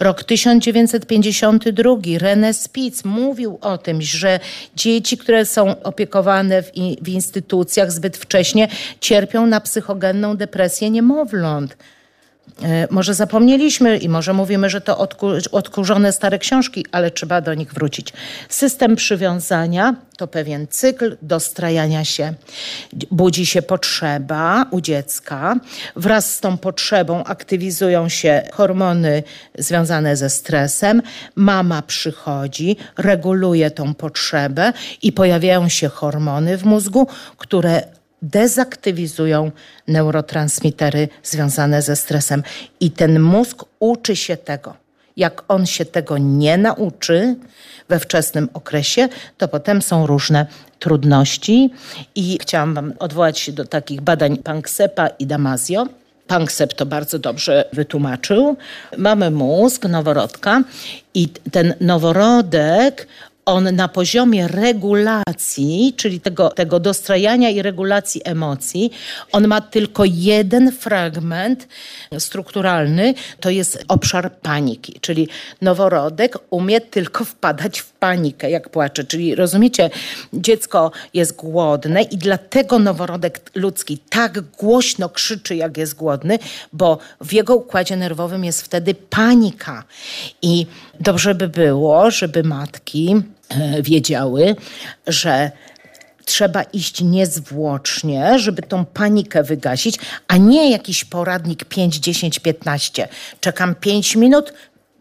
[0.00, 4.40] Rok 1952 René Spitz mówił o tym, że
[4.76, 6.72] dzieci, które są opiekowane w,
[7.02, 8.68] w instytucjach zbyt wcześnie,
[9.00, 11.76] cierpią na psychogenną depresję niemowląt.
[12.62, 15.08] E, może zapomnieliśmy i może mówimy, że to
[15.52, 18.12] odkurzone stare książki, ale trzeba do nich wrócić.
[18.48, 22.34] System przywiązania to pewien cykl dostrajania się.
[23.10, 25.56] Budzi się potrzeba u dziecka.
[25.96, 29.22] Wraz z tą potrzebą aktywizują się hormony
[29.58, 31.02] związane ze stresem.
[31.34, 37.82] Mama przychodzi, reguluje tą potrzebę i pojawiają się hormony w mózgu, które
[38.22, 39.50] dezaktywizują
[39.88, 42.42] neurotransmitery związane ze stresem.
[42.80, 44.74] I ten mózg uczy się tego.
[45.16, 47.36] Jak on się tego nie nauczy
[47.88, 50.46] we wczesnym okresie, to potem są różne
[50.78, 51.70] trudności.
[52.14, 55.86] I chciałam Wam odwołać się do takich badań Panksepa i Damasio.
[56.26, 58.56] Panksep to bardzo dobrze wytłumaczył.
[58.96, 60.62] Mamy mózg noworodka
[61.14, 63.06] i ten noworodek
[63.46, 68.90] on na poziomie regulacji, czyli tego, tego dostrajania i regulacji emocji,
[69.32, 71.68] on ma tylko jeden fragment
[72.18, 75.28] strukturalny, to jest obszar paniki, czyli
[75.60, 79.04] noworodek umie tylko wpadać w panikę, jak płacze.
[79.04, 79.90] Czyli rozumiecie,
[80.32, 86.38] dziecko jest głodne i dlatego noworodek ludzki tak głośno krzyczy, jak jest głodny,
[86.72, 89.84] bo w jego układzie nerwowym jest wtedy panika.
[90.42, 90.66] I
[91.00, 94.56] dobrze by było, żeby matki E, wiedziały,
[95.06, 95.50] że
[96.24, 103.08] trzeba iść niezwłocznie, żeby tą panikę wygasić, a nie jakiś poradnik 5, 10, 15.
[103.40, 104.52] Czekam 5 minut,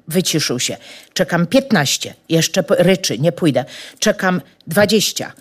[0.10, 0.78] wyciszył się.
[1.13, 3.65] Czekam 15, jeszcze ryczy, nie pójdę.
[4.00, 5.34] Czekam 20.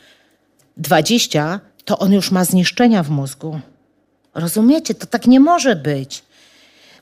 [0.77, 3.61] 20 to on już ma zniszczenia w mózgu.
[4.35, 4.95] Rozumiecie?
[4.95, 6.23] To tak nie może być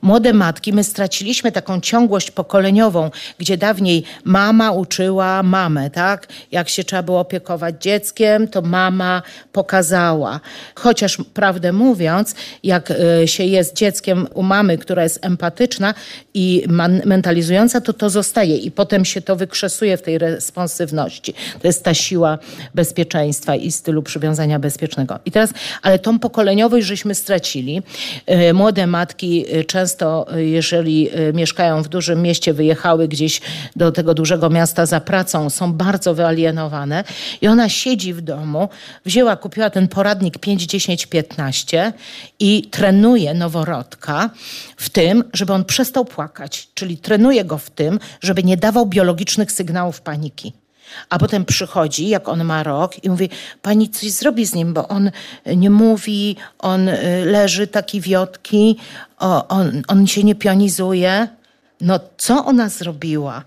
[0.02, 6.26] młode matki, my straciliśmy taką ciągłość pokoleniową, gdzie dawniej mama uczyła mamę, tak?
[6.52, 10.40] Jak się trzeba było opiekować dzieckiem, to mama pokazała.
[10.74, 15.94] Chociaż prawdę mówiąc, jak e, się jest dzieckiem u mamy, która jest empatyczna
[16.35, 16.64] i
[17.04, 21.35] mentalizująca, to to zostaje i potem się to wykrzesuje w tej responsywności.
[21.62, 22.38] To jest ta siła
[22.74, 25.18] bezpieczeństwa i stylu przywiązania bezpiecznego.
[25.24, 25.50] I teraz,
[25.82, 27.82] ale tą pokoleniowość żeśmy stracili.
[28.26, 33.40] E, młode matki e, często często, y, jeżeli y, mieszkają w dużym mieście, wyjechały gdzieś
[33.77, 37.05] do tego dużego miasta za pracą, są bardzo wyalienowane
[37.40, 38.68] i ona siedzi w domu,
[39.05, 41.92] wzięła, kupiła ten poradnik 5, 10, 15
[42.40, 44.31] i trenuje noworodka
[44.77, 49.53] w tym, żeby on przestał płakać, czyli trenuje go w tym, żeby nie dawał biologicznych
[49.53, 50.65] sygnałów paniki.
[51.11, 53.31] A potem przychodzi, jak on ma rok, i mówi:
[53.62, 55.11] Pani coś zrobi z nim, bo on
[55.57, 58.77] nie mówi, on y, leży taki wiotki,
[59.49, 61.29] on, on się nie pionizuje.
[61.81, 63.42] No, co ona zrobiła?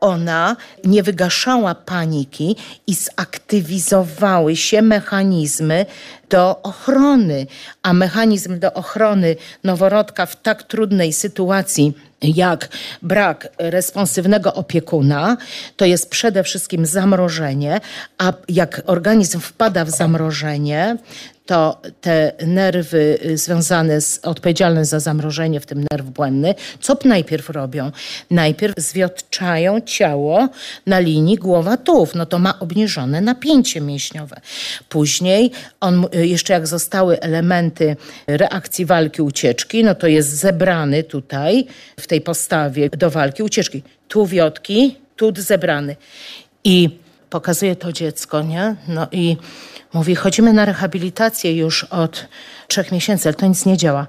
[0.00, 5.86] Ona nie wygaszała paniki i zaktywizowały się mechanizmy
[6.30, 7.46] do ochrony,
[7.82, 11.92] a mechanizm do ochrony noworodka w tak trudnej sytuacji
[12.24, 12.68] jak
[13.02, 15.36] brak responsywnego opiekuna,
[15.76, 17.80] to jest przede wszystkim zamrożenie,
[18.18, 20.96] a jak organizm wpada w zamrożenie,
[21.46, 27.50] to te nerwy y, związane z, odpowiedzialne za zamrożenie, w tym nerw błędny, co najpierw
[27.50, 27.90] robią?
[28.30, 30.48] Najpierw zwiotczają ciało
[30.86, 32.14] na linii głowa-tułów.
[32.14, 34.40] No to ma obniżone napięcie mięśniowe.
[34.88, 41.66] Później on, y, jeszcze jak zostały elementy reakcji walki, ucieczki, no to jest zebrany tutaj
[42.00, 43.82] w tej postawie do walki, ucieczki.
[44.08, 45.96] Tu wiotki, tu zebrany.
[46.64, 46.98] I
[47.30, 48.76] pokazuje to dziecko, nie?
[48.88, 49.36] No i
[49.94, 52.26] Mówi, chodzimy na rehabilitację już od
[52.68, 54.06] trzech miesięcy, ale to nic nie działa.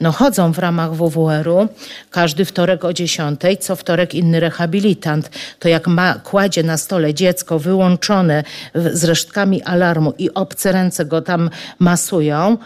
[0.00, 1.68] No chodzą w ramach WWR-u
[2.10, 5.30] każdy wtorek o 10, co wtorek inny rehabilitant.
[5.58, 11.22] To jak ma, kładzie na stole dziecko wyłączone z resztkami alarmu i obce ręce go
[11.22, 12.58] tam masują,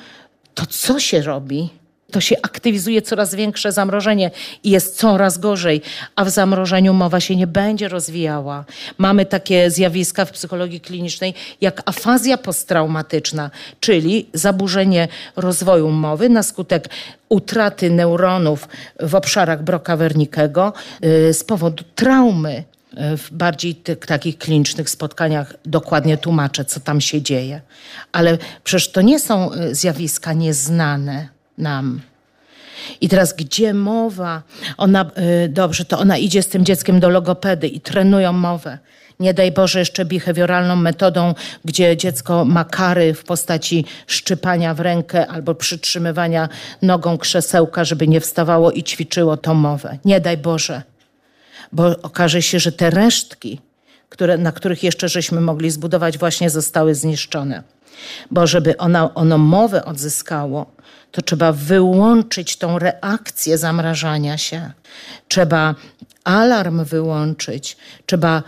[0.55, 1.71] to co się robi?
[2.15, 4.31] To się aktywizuje coraz większe zamrożenie
[4.65, 5.83] i jest coraz gorzej,
[6.17, 8.65] a w zamrożeniu mowa się nie będzie rozwijała.
[8.99, 13.51] Mamy takie zjawiska w psychologii klinicznej jak afazja posttraumatyczna,
[13.81, 16.89] czyli zaburzenie rozwoju mowy na skutek
[17.29, 18.69] utraty neuronów
[19.01, 20.73] w obszarach Broca Wernickiego
[21.05, 22.65] y, z powodu traumy
[23.13, 27.61] y, w bardziej tych, takich klinicznych spotkaniach dokładnie tłumaczę, co tam się dzieje.
[28.13, 32.01] Ale przecież to nie są y, zjawiska nieznane nam.
[33.01, 34.43] I teraz gdzie mowa?
[34.77, 35.11] Ona,
[35.45, 38.79] y, dobrze, to ona idzie z tym dzieckiem do logopedy i trenują mowę.
[39.21, 41.35] nie daj Boże jeszcze behawioralną metodą,
[41.65, 46.49] gdzie dziecko ma kary w postaci szczypania w rękę albo przytrzymywania
[46.83, 49.99] nogą krzesełka, żeby nie wstawało i ćwiczyło tą mowę.
[50.05, 50.83] Nie daj Boże,
[51.73, 53.61] bo okaże się, że te resztki,
[54.09, 57.63] które, na których jeszcze żeśmy mogli zbudować, właśnie zostały zniszczone.
[58.31, 60.67] Bo żeby ona, ono mowę odzyskało,
[61.15, 64.71] to trzeba wyłączyć tą reakcję zamrażania się.
[65.29, 65.75] Trzeba
[66.25, 68.43] alarm wyłączyć, trzeba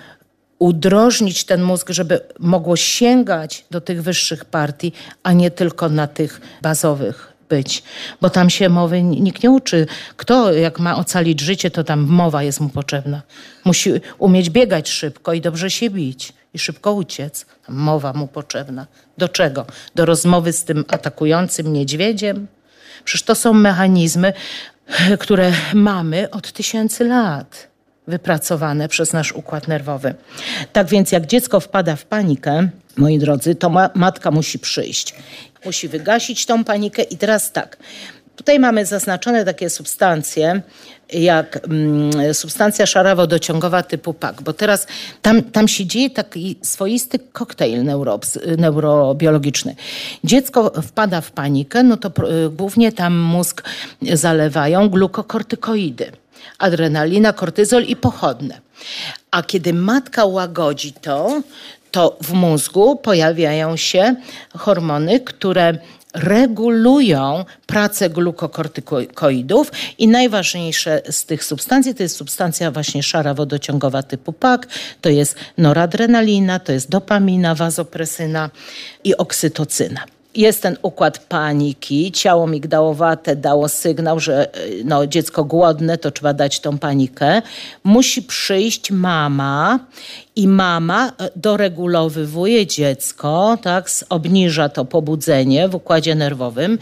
[0.58, 4.92] udrożnić ten mózg, żeby mogło sięgać do tych wyższych partii,
[5.22, 7.82] a nie tylko na tych bazowych być,
[8.20, 9.86] bo tam się mowy nikt nie uczy.
[10.16, 13.22] Kto jak ma ocalić życie, to tam mowa jest mu potrzebna.
[13.64, 17.46] Musi umieć biegać szybko i dobrze się bić i szybko uciec.
[17.66, 18.86] Tam mowa mu potrzebna.
[19.18, 19.66] Do czego?
[19.94, 22.46] Do rozmowy z tym atakującym niedźwiedziem?
[23.06, 24.32] Przecież to są mechanizmy,
[25.20, 27.68] które mamy od tysięcy lat
[28.06, 30.14] wypracowane przez nasz układ nerwowy.
[30.72, 35.14] Tak więc jak dziecko wpada w panikę, moi drodzy, to ma matka musi przyjść.
[35.64, 37.76] Musi wygasić tą panikę i teraz tak.
[38.36, 40.60] Tutaj mamy zaznaczone takie substancje,
[41.12, 44.86] jak mm, substancja szarawo-dociągowa typu PAK, bo teraz
[45.22, 47.84] tam, tam się dzieje taki swoisty koktajl
[48.58, 49.76] neurobiologiczny.
[50.24, 53.62] Dziecko wpada w panikę, no to y, głównie tam mózg
[54.02, 56.12] zalewają glukokortykoidy
[56.58, 58.60] adrenalina, kortyzol i pochodne.
[59.30, 61.42] A kiedy matka łagodzi to,
[61.90, 64.14] to w mózgu pojawiają się
[64.58, 65.78] hormony, które
[66.16, 74.32] regulują pracę glukokortykoidów i najważniejsze z tych substancji to jest substancja właśnie szara wodociągowa typu
[74.32, 74.66] PAK,
[75.00, 78.50] to jest noradrenalina, to jest dopamina, wazopresyna
[79.04, 85.98] i oksytocyna jest ten układ paniki, ciało migdałowate dało sygnał, że e, no, dziecko głodne,
[85.98, 87.42] to trzeba dać tą panikę.
[87.84, 89.78] Musi przyjść mama
[90.36, 96.78] i mama e, doregulowywuje dziecko, tak, obniża to pobudzenie w układzie nerwowym.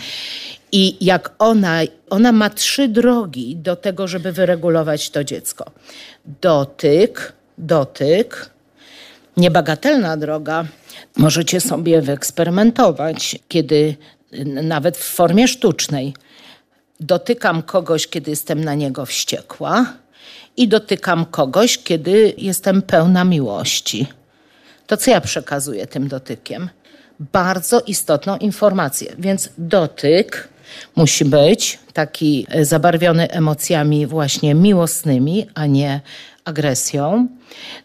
[0.73, 1.81] I jak ona,
[2.11, 5.65] ona ma trzy drogi do tego, żeby wyregulować to dziecko.
[6.41, 8.54] Dotyk, dotyk,
[9.37, 10.65] niebagatelna droga,
[11.17, 13.97] Możecie sobie wyeksperymentować, kiedy
[14.63, 16.15] nawet w formie sztucznej
[17.01, 19.87] dotykam kogoś, kiedy jestem na niego wściekła
[20.57, 24.07] i dotykam kogoś, kiedy jestem pełna miłości.
[24.87, 26.69] To co ja przekazuję tym dotykiem?
[27.21, 29.15] Bardzo istotną informację.
[29.19, 30.49] Więc dotyk
[30.97, 36.01] musi być taki zabarwiony emocjami właśnie miłosnymi, a nie
[36.45, 37.29] agresją.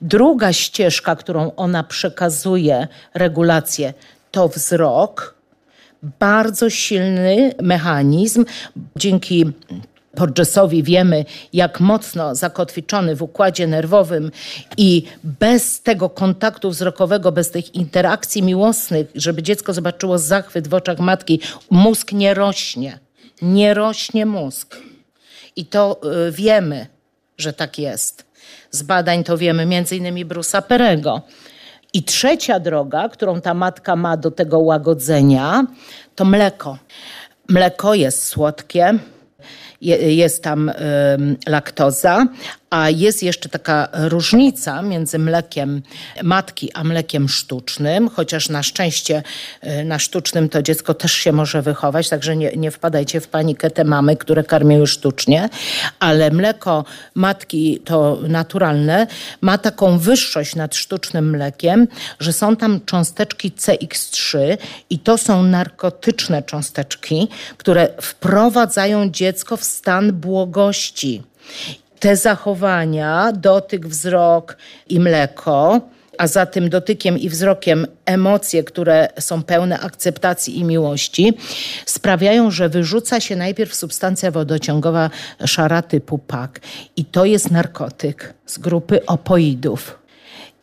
[0.02, 3.94] Druga ścieżka, którą ona przekazuje regulację,
[4.32, 5.40] to wzrok.
[6.20, 8.46] Bardzo silny mechanizm.
[8.96, 9.46] Dzięki
[10.16, 14.32] Porgesowi wiemy, jak mocno zakotwiczony w układzie nerwowym
[14.78, 21.00] i bez tego kontaktu wzrokowego, bez tych interakcji miłosnych, żeby dziecko zobaczyło zachwyt w oczach
[21.00, 21.40] matki,
[21.70, 23.00] mózg nie rośnie.
[23.42, 24.78] Nie rośnie mózg.
[25.56, 26.88] I to y, wiemy,
[27.38, 28.29] że tak jest.
[28.72, 31.22] Z badań to wiemy, między innymi Brusa Perego.
[31.94, 35.66] I trzecia droga, którą ta matka ma do tego łagodzenia,
[36.16, 36.78] to mleko.
[37.50, 38.94] Mleko jest słodkie,
[39.82, 40.72] jest tam
[41.48, 42.26] laktoza,
[42.70, 45.82] a jest jeszcze taka różnica między mlekiem
[46.24, 49.24] matki a mlekiem sztucznym, chociaż na szczęście
[49.64, 53.72] y, na sztucznym to dziecko też się może wychować, także nie, nie wpadajcie w panikę
[53.72, 55.50] te mamy, które karmią sztucznie,
[56.00, 59.08] ale mleko matki to naturalne
[59.42, 61.88] ma taką wyższość nad sztucznym mlekiem,
[62.20, 64.58] że są tam cząsteczki CX3
[64.90, 71.24] i to są narkotyczne cząsteczki, które wprowadzają dziecko w stan błogości
[72.00, 74.58] te zachowania, dotyk, wzrok
[74.90, 75.82] i mleko,
[76.18, 81.34] a za tym dotykiem i wzrokiem emocje, które są pełne akceptacji i miłości,
[81.86, 85.10] sprawiają, że wyrzuca się najpierw substancja wodociągowa
[85.46, 86.60] szara typu PAK.
[86.96, 89.99] I to jest narkotyk z grupy opoidów.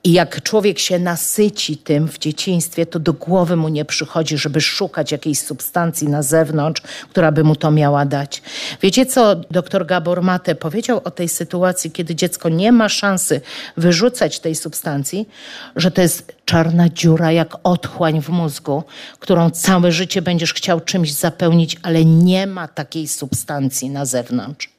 [0.06, 4.60] I jak człowiek się nasyci tym w dzieciństwie, to do głowy mu nie przychodzi, żeby
[4.60, 8.42] szukać jakiejś substancji na zewnątrz, która by mu to miała dać.
[8.82, 13.40] Wiecie, co doktor Gabor Mate powiedział o tej sytuacji, kiedy dziecko nie ma szansy
[13.76, 15.28] wyrzucać tej substancji,
[15.76, 18.84] że to jest czarna dziura jak otchłań w mózgu,
[19.18, 24.70] którą całe życie będziesz chciał czymś zapełnić, ale nie ma takiej substancji na zewnątrz.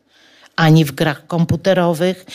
[0.56, 2.26] Ani w grach komputerowych,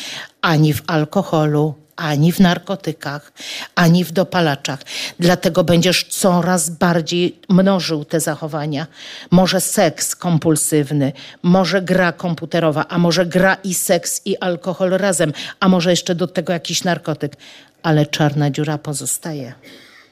[0.42, 3.32] ani w alkoholu, ani w narkotykach,
[3.74, 4.80] ani w dopalaczach.
[5.20, 8.86] Dlatego będziesz coraz bardziej mnożył te zachowania.
[9.30, 11.12] Może seks kompulsywny,
[11.42, 16.26] może gra komputerowa, a może gra i seks i alkohol razem, a może jeszcze do
[16.26, 17.36] tego jakiś narkotyk.
[17.82, 19.52] Ale czarna dziura pozostaje.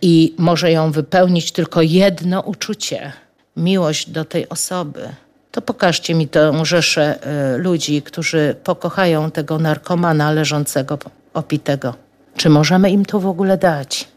[0.02, 3.12] I może ją wypełnić tylko jedno uczucie
[3.56, 5.08] miłość do tej osoby
[5.50, 7.18] to pokażcie mi tę rzeszę
[7.54, 10.98] y, ludzi, którzy pokochają tego narkomana leżącego
[11.34, 11.94] opitego.
[12.36, 14.08] Czy możemy im to w ogóle dać?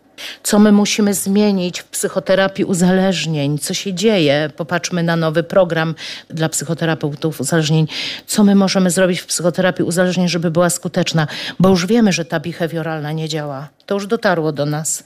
[0.43, 3.57] Co my musimy zmienić w psychoterapii uzależnień?
[3.57, 4.49] Co się dzieje?
[4.57, 5.95] Popatrzmy na nowy program
[6.30, 7.88] dla psychoterapeutów uzależnień.
[8.26, 11.28] Co my możemy zrobić w psychoterapii uzależnień, żeby była skuteczna?
[11.59, 13.70] Bo już wiemy, że ta behawioralna nie działa.
[13.86, 15.03] To już dotarło do nas,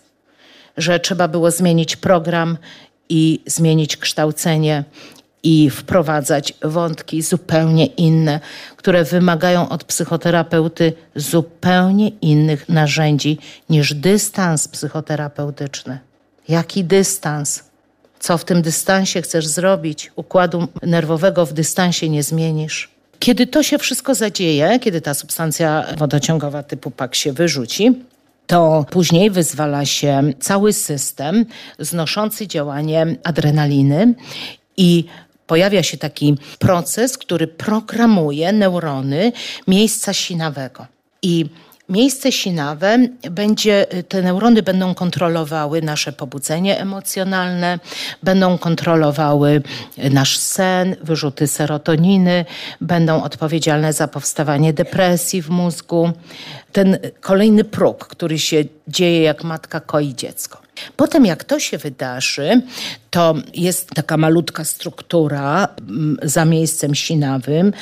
[0.77, 2.57] że trzeba było zmienić program
[3.09, 4.83] i zmienić kształcenie
[5.43, 8.39] i wprowadzać wątki zupełnie inne,
[8.77, 13.37] które wymagają od psychoterapeuty zupełnie innych narzędzi
[13.69, 15.99] niż dystans psychoterapeutyczny.
[16.49, 17.63] Jaki dystans?
[18.19, 20.11] Co w tym dystansie chcesz zrobić?
[20.15, 22.89] Układu nerwowego w dystansie nie zmienisz.
[23.19, 27.95] Kiedy to się wszystko zadzieje, kiedy ta substancja wodociągowa typu PAK się wyrzuci,
[28.47, 31.45] to później wyzwala się cały system
[31.79, 34.13] znoszący działanie adrenaliny
[34.77, 35.05] i
[35.47, 39.31] pojawia się taki proces, który programuje neurony
[39.67, 40.85] miejsca sinawego.
[41.21, 41.45] I
[41.89, 42.97] miejsce sinawe
[43.31, 47.79] będzie, te neurony będą kontrolowały nasze pobudzenie emocjonalne,
[48.23, 49.61] będą kontrolowały
[49.97, 52.45] nasz sen, wyrzuty serotoniny,
[52.81, 56.11] będą odpowiedzialne za powstawanie depresji w mózgu.
[56.71, 60.61] Ten kolejny próg, który się dzieje jak matka koi dziecko.
[60.95, 62.61] Potem jak to się wydarzy,
[63.09, 67.73] to jest taka malutka struktura mm, za miejscem sinawym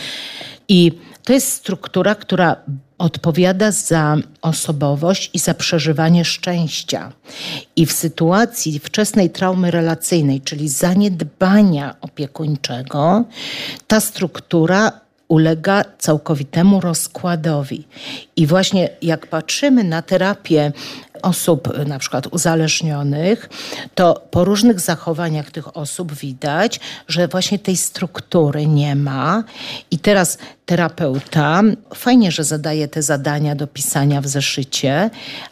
[0.69, 0.91] i
[1.25, 2.55] to jest struktura, która
[2.97, 7.11] odpowiada za osobowość i za przeżywanie szczęścia.
[7.75, 13.23] I w sytuacji wczesnej traumy relacyjnej, czyli zaniedbania opiekuńczego,
[13.87, 14.91] ta struktura
[15.27, 17.87] ulega całkowitemu rozkładowi.
[18.35, 20.71] I właśnie jak patrzymy na terapię
[21.25, 23.49] osób na przykład uzależnionych,
[23.95, 29.43] to po różnych zachowaniach tych osób widać, że właśnie tej struktury nie ma.
[29.91, 31.61] I teraz terapeuta
[31.95, 35.09] fajnie, że zadaje te zadania do pisania w zeszycie,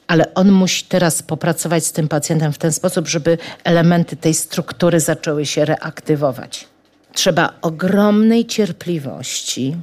[0.07, 4.99] ale on musi teraz popracować z tym pacjentem w ten sposób, żeby elementy tej struktury
[4.99, 6.67] zaczęły się reaktywować.
[7.13, 9.75] Trzeba ogromnej cierpliwości,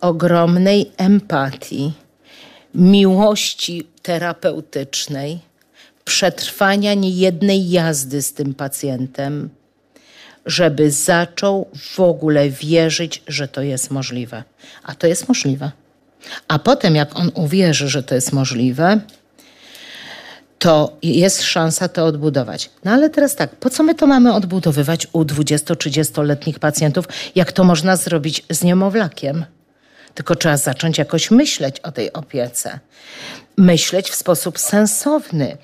[0.00, 1.92] ogromnej empatii,
[2.74, 5.38] miłości terapeutycznej,
[6.04, 9.50] przetrwania niejednej jazdy z tym pacjentem,
[10.46, 14.44] żeby zaczął w ogóle wierzyć, że to jest możliwe.
[14.82, 15.70] A to jest możliwe.
[16.48, 19.00] A potem, jak on uwierzy, że to jest możliwe,
[20.58, 22.70] to jest szansa to odbudować.
[22.84, 27.04] No ale teraz tak, po co my to mamy odbudowywać u 20-30-letnich pacjentów,
[27.34, 29.44] jak to można zrobić z niemowlakiem?
[30.14, 32.78] Tylko trzeba zacząć jakoś myśleć o tej opiece.
[33.56, 35.56] Myśleć w sposób sensowny.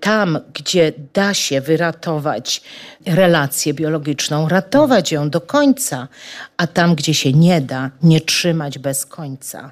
[0.00, 2.62] Tam, gdzie da się wyratować
[3.06, 6.08] relację biologiczną, ratować ją do końca,
[6.56, 9.70] a tam, gdzie się nie da, nie trzymać bez końca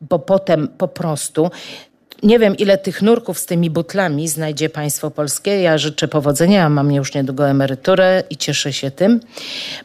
[0.00, 1.50] bo potem po prostu
[2.22, 5.60] nie wiem, ile tych nurków z tymi butlami znajdzie państwo polskie.
[5.60, 6.68] Ja życzę powodzenia.
[6.68, 9.20] Mam już niedługo emeryturę i cieszę się tym,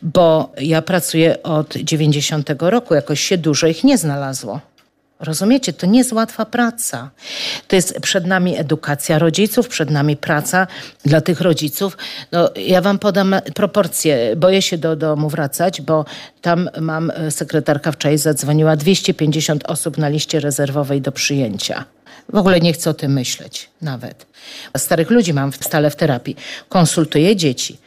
[0.02, 2.94] bo ja pracuję od 90 roku.
[2.96, 4.60] Jakoś się dużo ich nie znalazło.
[5.22, 5.74] Rozumiecie?
[5.74, 7.10] To nie jest łatwa praca.
[7.68, 10.68] To jest przed nami edukacja rodziców, przed nami praca
[11.06, 11.98] dla tych rodziców.
[12.32, 14.36] No, ja wam podam proporcje.
[14.36, 16.06] Boję się do domu wracać, bo
[16.42, 21.86] tam mam, e, sekretarka wczoraj zadzwoniła, 250 osób na liście rezerwowej do przyjęcia.
[22.34, 24.26] W ogóle nie chcę o tym myśleć nawet.
[24.78, 26.36] Starych ludzi mam stale w terapii.
[26.70, 27.78] Konsultuję dzieci,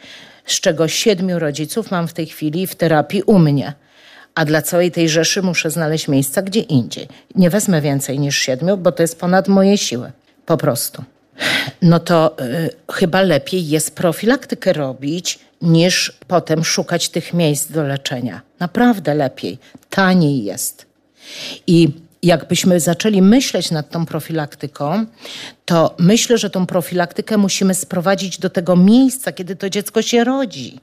[0.46, 3.72] z czego siedmiu rodziców mam w tej chwili w terapii u mnie.
[4.34, 7.08] A dla całej tej rzeszy muszę znaleźć miejsca gdzie indziej.
[7.34, 10.12] Nie wezmę więcej niż siedmiu, bo to jest ponad moje siły.
[10.46, 11.04] Po prostu.
[11.82, 18.40] No to y, chyba lepiej jest profilaktykę robić, niż potem szukać tych miejsc do leczenia.
[18.60, 19.58] Naprawdę lepiej.
[19.90, 20.86] Taniej jest.
[21.66, 21.88] I
[22.24, 25.06] jakbyśmy zaczęli myśleć nad tą profilaktyką,
[25.64, 30.80] to myślę, że tą profilaktykę musimy sprowadzić do tego miejsca, kiedy to dziecko się rodzi.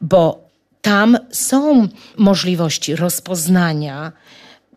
[0.00, 0.50] Bo
[0.82, 4.12] tam są możliwości rozpoznania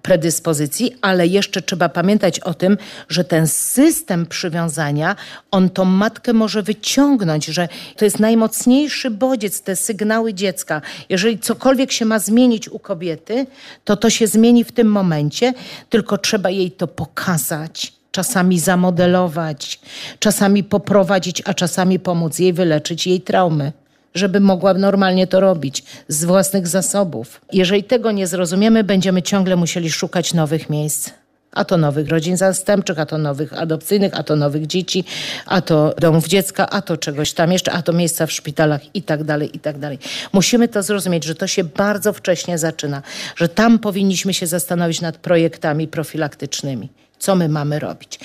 [0.03, 2.77] predyspozycji, ale jeszcze trzeba pamiętać o tym,
[3.09, 5.15] że ten system przywiązania,
[5.51, 10.81] on tą matkę może wyciągnąć, że to jest najmocniejszy bodziec, te sygnały dziecka.
[11.09, 13.45] Jeżeli cokolwiek się ma zmienić u kobiety,
[13.83, 15.53] to to się zmieni w tym momencie,
[15.89, 19.79] tylko trzeba jej to pokazać czasami zamodelować,
[20.19, 23.71] czasami poprowadzić, a czasami pomóc jej wyleczyć jej traumy
[24.14, 27.41] żeby mogła normalnie to robić z własnych zasobów.
[27.53, 31.09] Jeżeli tego nie zrozumiemy, będziemy ciągle musieli szukać nowych miejsc.
[31.51, 35.03] A to nowych rodzin zastępczych, a to nowych adopcyjnych, a to nowych dzieci,
[35.45, 39.01] a to domów dziecka, a to czegoś tam jeszcze, a to miejsca w szpitalach i
[39.01, 39.99] tak dalej, i tak dalej.
[40.34, 43.01] Musimy to zrozumieć, że to się bardzo wcześnie zaczyna,
[43.36, 46.89] że tam powinniśmy się zastanowić nad projektami profilaktycznymi.
[47.20, 48.20] Co my mamy robić?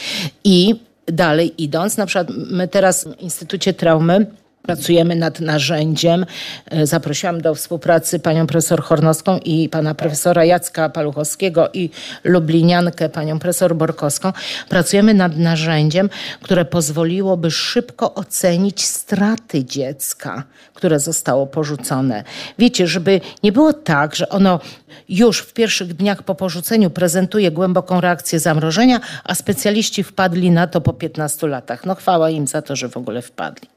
[0.45, 4.27] I dalej idąc, na przykład my teraz w Instytucie Traumy
[4.69, 6.27] Pracujemy nad narzędziem.
[6.71, 11.91] E, zaprosiłam do współpracy panią profesor Hornowską i pana profesora Jacka Paluchowskiego i
[12.25, 14.33] lubliniankę panią profesor Borkowską.
[14.69, 16.11] Pracujemy nad narzędziem,
[16.43, 20.45] które pozwoliłoby szybko ocenić straty dziecka,
[20.75, 22.25] które zostało porzucone.
[22.59, 24.61] Wiecie, żeby nie było tak, że ono
[25.09, 30.81] już w pierwszych dniach po porzuceniu prezentuje głęboką reakcję zamrożenia, a specjaliści wpadli na to
[30.81, 31.85] po 15 latach.
[31.85, 33.69] No chwała im za to, że w ogóle wpadli.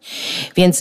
[0.55, 0.80] Więc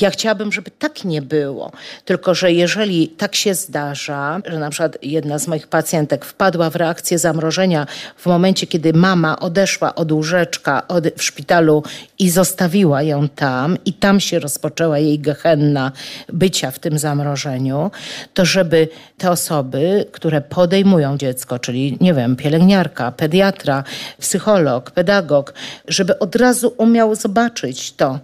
[0.00, 1.72] ja chciałabym, żeby tak nie było.
[2.04, 6.76] Tylko, że jeżeli tak się zdarza, że na przykład jedna z moich pacjentek wpadła w
[6.76, 7.86] reakcję zamrożenia
[8.16, 11.82] w momencie, kiedy mama odeszła od łóżeczka od, w szpitalu
[12.18, 15.92] i zostawiła ją tam, i tam się rozpoczęła jej gehenna
[16.32, 17.90] bycia w tym zamrożeniu,
[18.34, 18.88] to żeby
[19.18, 23.84] te osoby, które podejmują dziecko, czyli nie wiem, pielęgniarka, pediatra,
[24.20, 25.54] psycholog, pedagog,
[25.88, 28.18] żeby od razu umiał zobaczyć to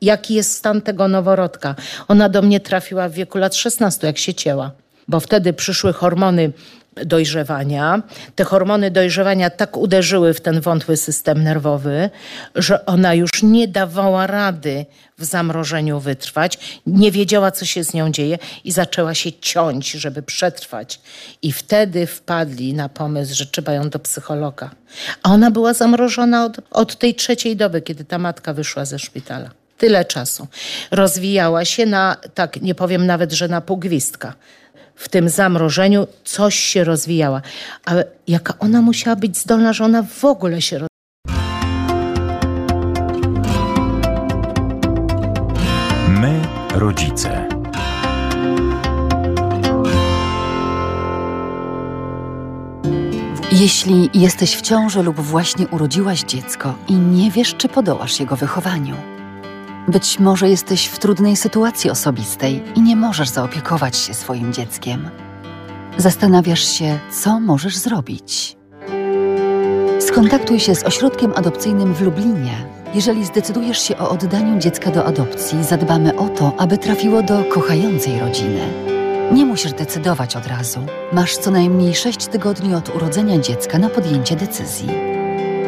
[0.00, 1.74] jaki jest stan tego noworodka.
[2.08, 4.70] Ona do mnie trafiła w wieku lat 16, jak się cięła,
[5.08, 6.52] bo wtedy przyszły hormony
[6.94, 8.02] dojrzewania.
[8.34, 12.10] Te hormony dojrzewania tak uderzyły w ten wątły system nerwowy,
[12.54, 14.86] że ona już nie dawała rady
[15.18, 20.22] w zamrożeniu wytrwać, nie wiedziała, co się z nią dzieje i zaczęła się ciąć, żeby
[20.22, 21.00] przetrwać.
[21.42, 24.70] I wtedy wpadli na pomysł, że trzeba ją do psychologa.
[25.22, 29.59] A ona była zamrożona od, od tej trzeciej doby, kiedy ta matka wyszła ze szpitala
[29.80, 30.46] tyle czasu.
[30.90, 34.34] Rozwijała się na, tak nie powiem nawet, że na pół gwizdka.
[34.94, 37.42] W tym zamrożeniu coś się rozwijała.
[37.84, 40.90] Ale jaka ona musiała być zdolna, że ona w ogóle się rozwijała.
[46.08, 46.40] My,
[46.74, 47.48] rodzice.
[53.52, 58.96] Jeśli jesteś w ciąży lub właśnie urodziłaś dziecko i nie wiesz, czy podołasz jego wychowaniu,
[59.90, 65.10] być może jesteś w trudnej sytuacji osobistej i nie możesz zaopiekować się swoim dzieckiem.
[65.96, 68.56] Zastanawiasz się, co możesz zrobić.
[70.00, 72.66] Skontaktuj się z ośrodkiem adopcyjnym w Lublinie.
[72.94, 78.20] Jeżeli zdecydujesz się o oddaniu dziecka do adopcji, zadbamy o to, aby trafiło do kochającej
[78.20, 78.60] rodziny.
[79.32, 80.80] Nie musisz decydować od razu.
[81.12, 85.19] Masz co najmniej 6 tygodni od urodzenia dziecka na podjęcie decyzji.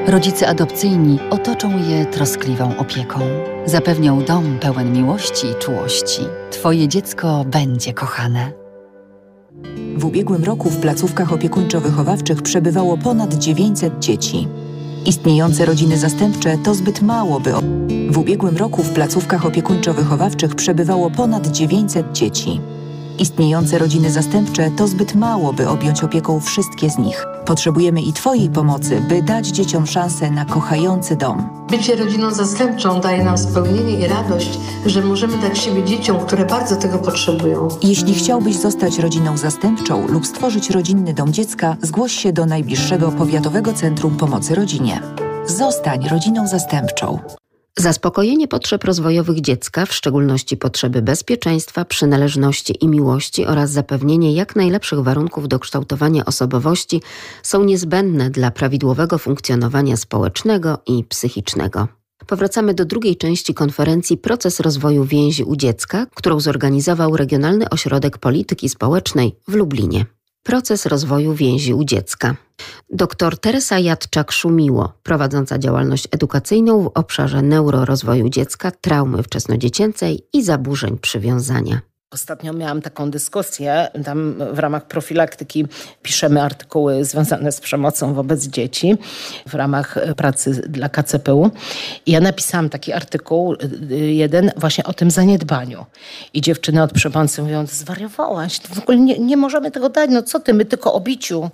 [0.06, 3.20] Rodzice adopcyjni otoczą je troskliwą opieką.
[3.66, 6.20] Zapewnią dom pełen miłości i czułości.
[6.50, 8.52] Twoje dziecko będzie kochane.
[9.96, 14.48] W ubiegłym roku w placówkach opiekuńczo-wychowawczych przebywało ponad 900 dzieci.
[15.06, 17.52] Istniejące rodziny zastępcze to zbyt mało, by.
[18.10, 22.60] W ubiegłym roku w placówkach opiekuńczo-wychowawczych przebywało ponad 900 dzieci.
[23.18, 27.31] Istniejące rodziny zastępcze to zbyt mało, by objąć opieką wszystkie z nich.
[27.44, 31.66] Potrzebujemy i Twojej pomocy, by dać dzieciom szansę na kochający dom.
[31.70, 36.76] Bycie rodziną zastępczą daje nam spełnienie i radość, że możemy dać siebie dzieciom, które bardzo
[36.76, 37.68] tego potrzebują.
[37.82, 43.72] Jeśli chciałbyś zostać rodziną zastępczą lub stworzyć rodzinny dom dziecka, zgłoś się do najbliższego powiatowego
[43.72, 45.00] centrum pomocy rodzinie.
[45.46, 47.18] Zostań rodziną zastępczą.
[47.78, 55.00] Zaspokojenie potrzeb rozwojowych dziecka, w szczególności potrzeby bezpieczeństwa, przynależności i miłości oraz zapewnienie jak najlepszych
[55.00, 57.02] warunków do kształtowania osobowości
[57.42, 61.88] są niezbędne dla prawidłowego funkcjonowania społecznego i psychicznego.
[62.26, 68.68] Powracamy do drugiej części konferencji Proces rozwoju więzi u dziecka, którą zorganizował Regionalny Ośrodek Polityki
[68.68, 70.06] Społecznej w Lublinie.
[70.42, 72.36] Proces rozwoju więzi u dziecka.
[72.90, 81.80] Dr Teresa Jadczak-Szumiło, prowadząca działalność edukacyjną w obszarze neurorozwoju dziecka, traumy wczesnodziecięcej i zaburzeń przywiązania.
[82.12, 85.66] Ostatnio miałam taką dyskusję, tam w ramach profilaktyki
[86.02, 88.96] piszemy artykuły związane z przemocą wobec dzieci
[89.46, 91.50] w ramach pracy dla KCPU.
[92.06, 93.54] I ja napisałam taki artykuł,
[93.90, 95.86] y, jeden właśnie o tym zaniedbaniu.
[96.34, 100.40] I dziewczyny od przemocy mówią, zwariowałaś, w ogóle nie, nie możemy tego dać, no co
[100.40, 101.50] ty, my tylko o biciu.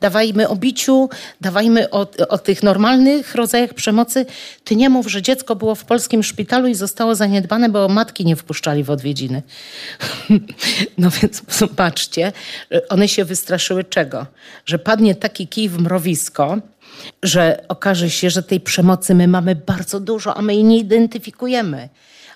[0.00, 1.08] Dawajmy o biciu,
[1.40, 4.26] dawajmy o, o tych normalnych rodzajach przemocy.
[4.64, 8.36] Ty nie mów, że dziecko było w polskim szpitalu i zostało zaniedbane, bo matki nie
[8.36, 9.42] wpuszczali w odwiedziny.
[10.98, 12.32] No więc zobaczcie,
[12.88, 14.26] one się wystraszyły czego?
[14.66, 16.58] Że padnie taki kij w mrowisko,
[17.22, 21.88] że okaże się, że tej przemocy my mamy bardzo dużo, a my jej nie identyfikujemy.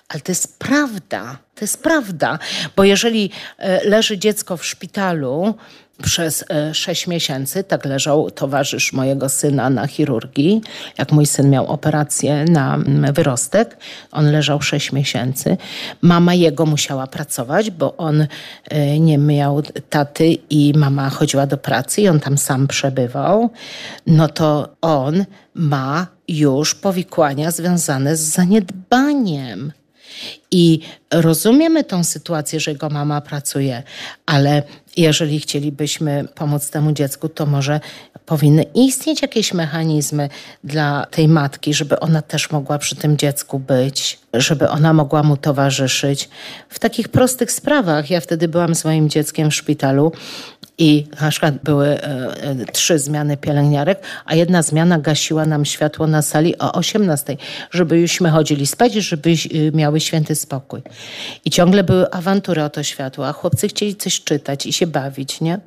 [0.07, 2.39] Ale to jest prawda, to jest prawda,
[2.75, 5.55] bo jeżeli e, leży dziecko w szpitalu,
[6.03, 7.63] przez e, sześć miesięcy.
[7.63, 10.61] Tak leżał towarzysz mojego syna na chirurgii.
[10.97, 12.79] Jak mój syn miał operację na
[13.13, 13.77] wyrostek,
[14.11, 15.57] on leżał sześć miesięcy.
[16.01, 18.27] Mama jego musiała pracować, bo on
[18.69, 23.49] e, nie miał taty i mama chodziła do pracy i on tam sam przebywał.
[24.07, 29.71] No to on ma już powikłania związane z zaniedbaniem.
[30.51, 30.79] I
[31.11, 33.83] rozumiemy tą sytuację, że jego mama pracuje,
[34.25, 34.63] ale
[34.97, 37.79] jeżeli chcielibyśmy pomóc temu dziecku, to może
[38.27, 40.29] powinny istnieć jakieś mechanizmy
[40.63, 45.37] dla tej matki, żeby ona też mogła przy tym dziecku być, żeby ona mogła mu
[45.37, 46.29] towarzyszyć.
[46.69, 48.09] W takich prostych sprawach.
[48.09, 50.11] Ja wtedy byłam z moim dzieckiem w szpitalu
[50.77, 52.01] i na przykład były e,
[52.41, 57.37] e, trzy zmiany pielęgniarek, a jedna zmiana gasiła nam światło na sali o 18,
[57.71, 60.81] żebyśmy chodzili spać, żeby y, miały święty spokój.
[61.45, 65.41] I ciągle były awantury o to światło, a chłopcy chcieli coś czytać i się bawić,
[65.41, 65.59] nie?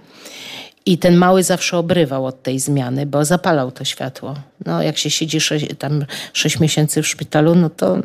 [0.87, 4.35] I ten mały zawsze obrywał od tej zmiany, bo zapalał to światło.
[4.67, 7.99] No, jak się siedzi sześć, tam sześć miesięcy w szpitalu, no to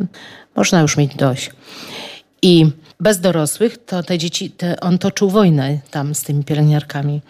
[0.55, 1.51] można już mieć dość.
[2.41, 7.21] I bez dorosłych, to te dzieci, te, on toczył wojnę tam z tymi pielęgniarkami.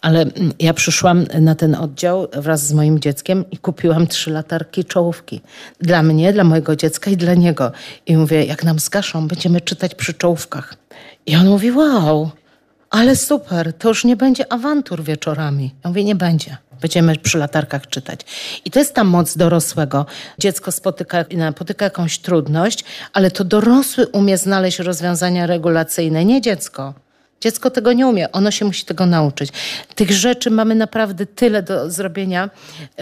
[0.00, 0.26] Ale
[0.58, 5.40] ja przyszłam na ten oddział wraz z moim dzieckiem i kupiłam trzy latarki czołówki.
[5.80, 7.72] Dla mnie, dla mojego dziecka i dla niego.
[8.06, 10.74] I mówię, jak nam zgaszą, będziemy czytać przy czołówkach.
[11.26, 12.30] I on mówi, wow,
[12.92, 15.74] ale super, to już nie będzie awantur wieczorami.
[15.84, 18.20] Ja mówię, nie będzie będziemy przy latarkach czytać.
[18.64, 20.06] I to jest ta moc dorosłego.
[20.38, 26.94] Dziecko spotyka, napotyka jakąś trudność, ale to dorosły umie znaleźć rozwiązania regulacyjne, nie dziecko.
[27.40, 29.50] Dziecko tego nie umie, ono się musi tego nauczyć.
[29.94, 32.50] Tych rzeczy mamy naprawdę tyle do zrobienia,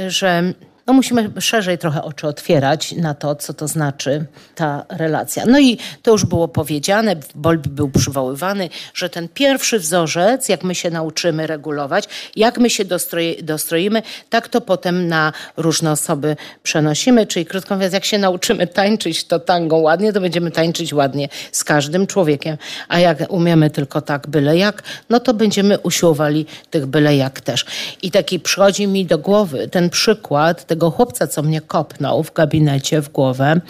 [0.07, 0.53] że
[0.91, 4.24] no musimy szerzej trochę oczy otwierać na to, co to znaczy
[4.55, 5.45] ta relacja.
[5.47, 10.74] No i to już było powiedziane, Bolbi był przywoływany, że ten pierwszy wzorzec, jak my
[10.74, 12.05] się nauczymy regulować,
[12.36, 17.26] jak my się dostroi, dostroimy, tak to potem na różne osoby przenosimy.
[17.26, 21.64] Czyli krótko mówiąc, jak się nauczymy tańczyć to tango ładnie, to będziemy tańczyć ładnie z
[21.64, 22.57] każdym człowiekiem.
[22.88, 27.64] A jak umiemy tylko tak byle jak, no to będziemy usiłowali tych byle jak też.
[28.03, 32.33] I taki przychodzi mi do głowy ten przykład tego tego chłopca, co mnie kopnął w
[32.33, 33.61] gabinecie w głowę,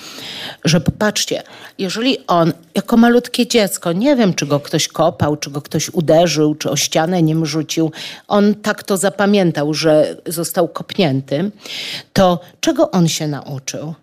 [0.65, 1.43] że popatrzcie,
[1.79, 6.55] jeżeli on jako malutkie dziecko, nie wiem, czy go ktoś kopał, czy go ktoś uderzył,
[6.55, 7.93] czy o ścianę nim rzucił,
[8.29, 11.51] on tak to zapamiętał, że został kopnięty,
[12.13, 13.95] to czego on się nauczył?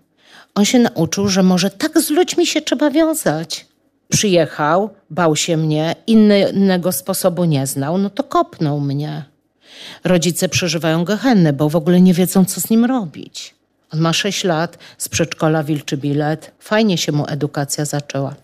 [0.55, 3.65] On się nauczył, że może tak z ludźmi się trzeba wiązać.
[4.09, 9.36] Przyjechał, bał się mnie, innego sposobu nie znał, no to kopnął mnie.
[10.03, 13.57] Rodzice przeżywają gehennę, bo w ogóle nie wiedzą, co z nim robić.
[13.93, 16.51] On ma 6 lat, z przedszkola wilczy bilet.
[16.59, 18.35] Fajnie się mu edukacja zaczęła.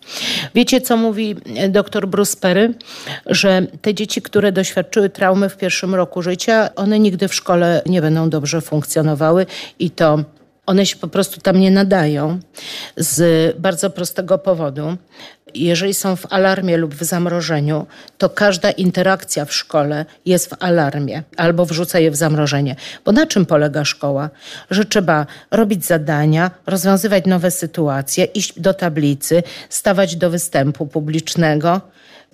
[0.56, 1.36] Wiecie, co mówi
[1.70, 2.74] dr Bruce Perry?
[3.26, 8.02] Że te dzieci, które doświadczyły traumy w pierwszym roku życia, one nigdy w szkole nie
[8.02, 9.46] będą dobrze funkcjonowały
[9.80, 10.24] i to
[10.66, 12.40] one się po prostu tam nie nadają
[12.98, 14.98] z bardzo prostego powodu.
[15.56, 17.86] Jeżeli są w alarmie lub w zamrożeniu,
[18.18, 22.76] to każda interakcja w szkole jest w alarmie albo wrzuca je w zamrożenie.
[23.06, 24.30] Bo na czym polega szkoła?
[24.70, 31.82] Że trzeba robić zadania, rozwiązywać nowe sytuacje, iść do tablicy, stawać do występu publicznego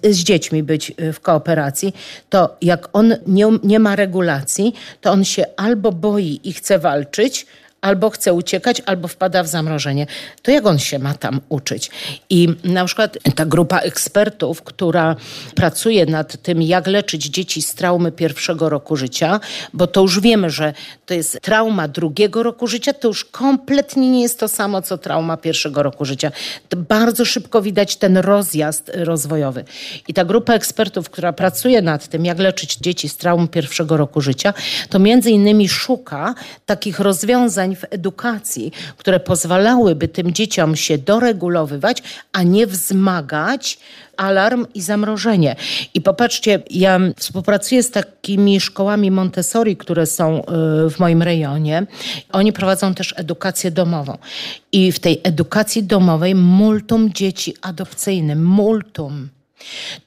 [0.03, 1.93] z dziećmi być w kooperacji,
[2.29, 7.45] to jak on nie, nie ma regulacji, to on się albo boi i chce walczyć,
[7.81, 10.07] albo chce uciekać, albo wpada w zamrożenie.
[10.41, 11.91] To jak on się ma tam uczyć?
[12.29, 15.15] I na przykład ta grupa ekspertów, która
[15.55, 19.39] pracuje nad tym, jak leczyć dzieci z traumy pierwszego roku życia,
[19.73, 20.73] bo to już wiemy, że
[21.05, 25.37] to jest trauma drugiego roku życia, to już kompletnie nie jest to samo, co trauma
[25.37, 26.31] pierwszego roku życia.
[26.69, 29.63] To bardzo szybko widać ten rozjazd rozwojowy.
[30.07, 34.21] I ta grupa ekspertów, która pracuje nad tym, jak leczyć dzieci z traum pierwszego roku
[34.21, 34.53] życia,
[34.89, 42.03] to między innymi szuka takich rozwiązań, w edukacji, które pozwalałyby tym dzieciom się doregulowywać,
[42.33, 43.79] a nie wzmagać
[44.17, 45.55] alarm i zamrożenie.
[45.93, 50.43] I popatrzcie, ja współpracuję z takimi szkołami Montessori, które są y,
[50.89, 51.85] w moim rejonie.
[52.31, 54.17] Oni prowadzą też edukację domową.
[54.71, 59.29] I w tej edukacji domowej multum dzieci adopcyjnych, multum.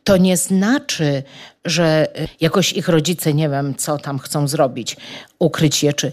[0.04, 1.22] To nie znaczy,
[1.64, 2.06] że
[2.40, 4.96] jakoś ich rodzice nie wiem, co tam chcą zrobić,
[5.38, 6.12] ukryć je, czy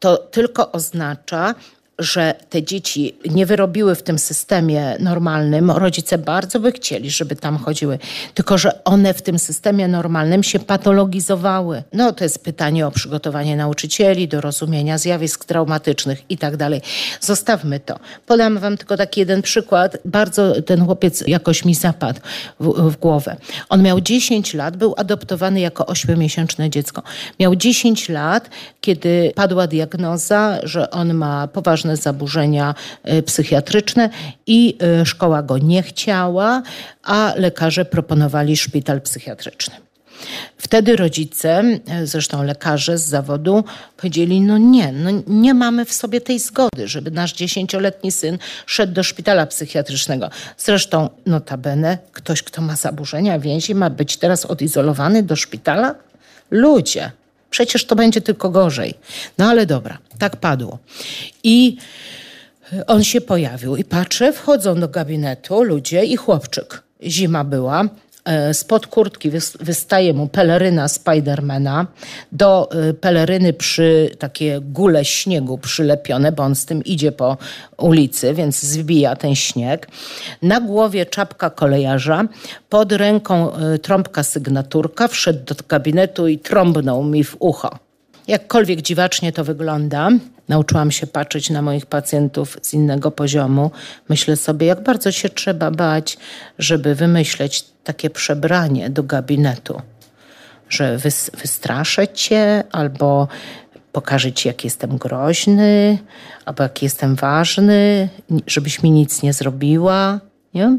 [0.00, 1.54] to tylko oznacza,
[1.98, 5.70] że te dzieci nie wyrobiły w tym systemie normalnym.
[5.70, 7.98] Rodzice bardzo by chcieli, żeby tam chodziły,
[8.34, 11.82] tylko że one w tym systemie normalnym się patologizowały.
[11.92, 16.80] No to jest pytanie o przygotowanie nauczycieli do rozumienia zjawisk traumatycznych i tak dalej.
[17.20, 17.98] Zostawmy to.
[18.26, 19.98] Podam wam tylko taki jeden przykład.
[20.04, 22.20] Bardzo ten chłopiec jakoś mi zapadł
[22.60, 23.36] w, w głowę.
[23.68, 27.02] On miał 10 lat, był adoptowany jako 8-miesięczne dziecko.
[27.40, 32.74] Miał 10 lat, kiedy padła diagnoza, że on ma poważne zaburzenia
[33.04, 34.10] e, psychiatryczne
[34.46, 36.62] i e, szkoła go nie chciała,
[37.02, 39.74] a lekarze proponowali szpital psychiatryczny.
[40.56, 43.64] Wtedy rodzice, e, zresztą lekarze z zawodu,
[43.96, 48.92] powiedzieli: No nie, no nie mamy w sobie tej zgody, żeby nasz dziesięcioletni syn szedł
[48.92, 50.30] do szpitala psychiatrycznego.
[50.56, 55.94] Zresztą, notabene, ktoś, kto ma zaburzenia więzi, ma być teraz odizolowany do szpitala?
[56.50, 57.10] Ludzie,
[57.50, 58.94] Przecież to będzie tylko gorzej.
[59.38, 60.78] No ale dobra, tak padło.
[61.42, 61.76] I
[62.86, 66.82] on się pojawił i patrzę, wchodzą do gabinetu ludzie i chłopczyk.
[67.02, 67.88] Zima była, E,
[68.52, 71.86] spod kurtki wystaje mu peleryna Spidermana,
[72.32, 77.36] do e, peleryny przy takie gule śniegu przylepione, bo on z tym idzie po
[77.78, 79.88] ulicy, więc zbija ten śnieg.
[80.42, 82.24] Na głowie czapka kolejarza,
[82.68, 87.87] pod ręką e, trąbka sygnaturka, wszedł do gabinetu i trąbnął mi w ucho.
[88.28, 90.08] Jakkolwiek dziwacznie to wygląda,
[90.48, 93.70] nauczyłam się patrzeć na moich pacjentów z innego poziomu.
[94.08, 96.18] Myślę sobie, jak bardzo się trzeba bać,
[96.58, 99.82] żeby wymyśleć takie przebranie do gabinetu,
[100.68, 100.98] że
[101.42, 103.28] wystraszę cię albo
[103.92, 105.98] pokażę ci, jak jestem groźny,
[106.44, 108.08] albo jak jestem ważny,
[108.46, 110.20] żebyś mi nic nie zrobiła.
[110.54, 110.78] Nie?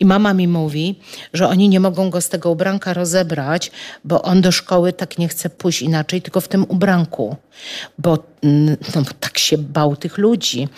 [0.00, 0.98] I mama mi mówi,
[1.32, 3.70] że oni nie mogą go z tego ubranka rozebrać,
[4.04, 7.36] bo on do szkoły tak nie chce pójść inaczej, tylko w tym ubranku,
[7.98, 10.68] bo, mm, no, bo tak się bał tych ludzi.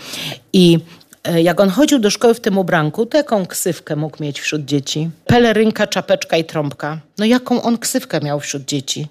[0.53, 0.79] I
[1.25, 4.65] e, jak on chodził do szkoły w tym ubranku, to jaką ksywkę mógł mieć wśród
[4.65, 5.11] dzieci?
[5.27, 7.01] Pelerynka, czapeczka i trąbka.
[7.19, 9.07] No jaką on ksywkę miał wśród dzieci?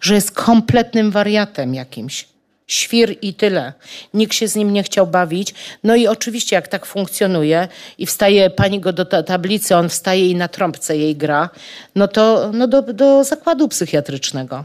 [0.00, 2.28] Że jest kompletnym wariatem jakimś
[2.68, 3.72] świr i tyle.
[4.14, 5.54] Nikt się z nim nie chciał bawić.
[5.84, 10.34] No i oczywiście jak tak funkcjonuje i wstaje pani go do tablicy, on wstaje i
[10.34, 11.50] na trąbce jej gra,
[11.94, 14.64] no to no do, do zakładu psychiatrycznego.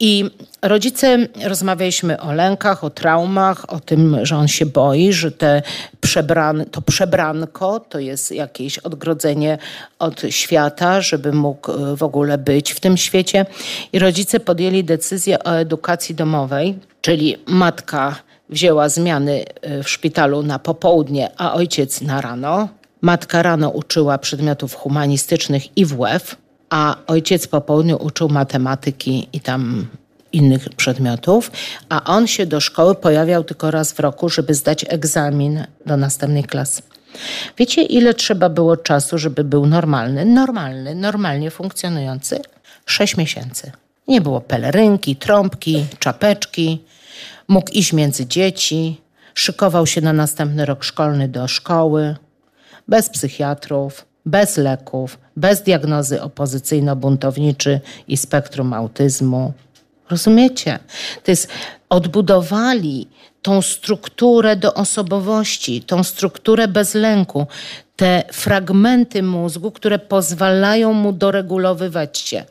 [0.00, 0.30] I
[0.62, 5.62] rodzice rozmawialiśmy o lękach, o traumach, o tym, że on się boi, że te
[6.00, 9.58] przebran, to przebranko to jest jakieś odgrodzenie
[9.98, 13.46] od świata, żeby mógł e, w ogóle być w tym świecie.
[13.92, 18.16] I rodzice podjęli decyzję o edukacji domowej, czyli matka
[18.48, 22.68] wzięła zmiany e, w szpitalu na popołudnie, a ojciec na rano.
[23.00, 26.36] Matka rano uczyła przedmiotów humanistycznych i WF
[26.70, 29.86] a ojciec po południu uczył matematyki i tam
[30.32, 31.50] innych przedmiotów,
[31.88, 36.44] a on się do szkoły pojawiał tylko raz w roku, żeby zdać egzamin do następnej
[36.44, 36.82] klasy.
[37.58, 42.40] Wiecie, ile trzeba było czasu, żeby był normalny, normalny, normalnie funkcjonujący?
[42.86, 43.72] Sześć miesięcy.
[44.08, 46.84] Nie było pelerynki, trąbki, czapeczki.
[47.48, 49.00] Mógł iść między dzieci,
[49.34, 52.16] szykował się na następny rok szkolny do szkoły,
[52.88, 59.52] bez psychiatrów, bez leków, bez diagnozy opozycyjno-buntowniczy i spektrum autyzmu.
[60.10, 60.78] Rozumiecie?
[61.24, 61.48] To jest,
[61.88, 63.08] odbudowali
[63.46, 67.46] tą strukturę do osobowości, tą strukturę bez lęku,
[67.96, 72.44] te fragmenty mózgu, które pozwalają mu doregulowywać się.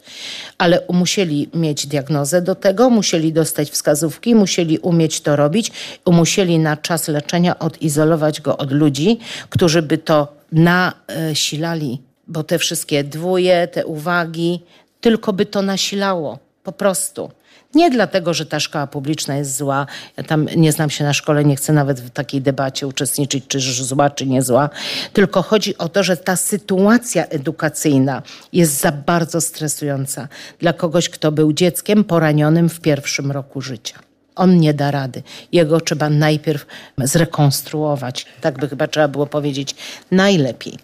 [0.58, 5.72] Ale musieli mieć diagnozę do tego, musieli dostać wskazówki, musieli umieć to robić,
[6.06, 9.20] musieli na czas leczenia odizolować go od ludzi,
[9.50, 14.60] którzy by to nasilali, bo te wszystkie dwóje, te uwagi,
[15.02, 17.32] tylko by to nasilało, po prostu.
[17.76, 19.88] Nie dlatego, że ta szkoła publiczna jest zła.
[20.18, 23.60] Ja tam nie znam się na szkole, nie chcę nawet w takiej debacie uczestniczyć, czy
[23.60, 24.70] zła, czy nie zła.
[25.14, 28.22] Tylko chodzi o to, że ta sytuacja edukacyjna
[28.54, 30.28] jest za bardzo stresująca
[30.60, 34.00] dla kogoś, kto był dzieckiem poranionym w pierwszym roku życia.
[34.36, 35.24] On nie da rady.
[35.52, 36.66] Jego trzeba najpierw
[36.98, 38.26] zrekonstruować.
[38.42, 39.76] Tak by chyba trzeba było powiedzieć
[40.12, 40.80] najlepiej.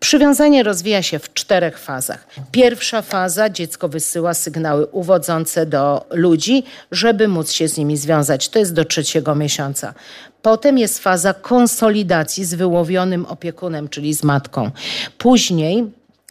[0.00, 2.26] Przywiązanie rozwija się w czterech fazach.
[2.52, 8.48] Pierwsza faza dziecko wysyła sygnały uwodzące do ludzi, żeby móc się z nimi związać.
[8.48, 9.94] To jest do trzeciego miesiąca.
[10.42, 14.70] Potem jest faza konsolidacji z wyłowionym opiekunem, czyli z matką.
[15.18, 15.84] Później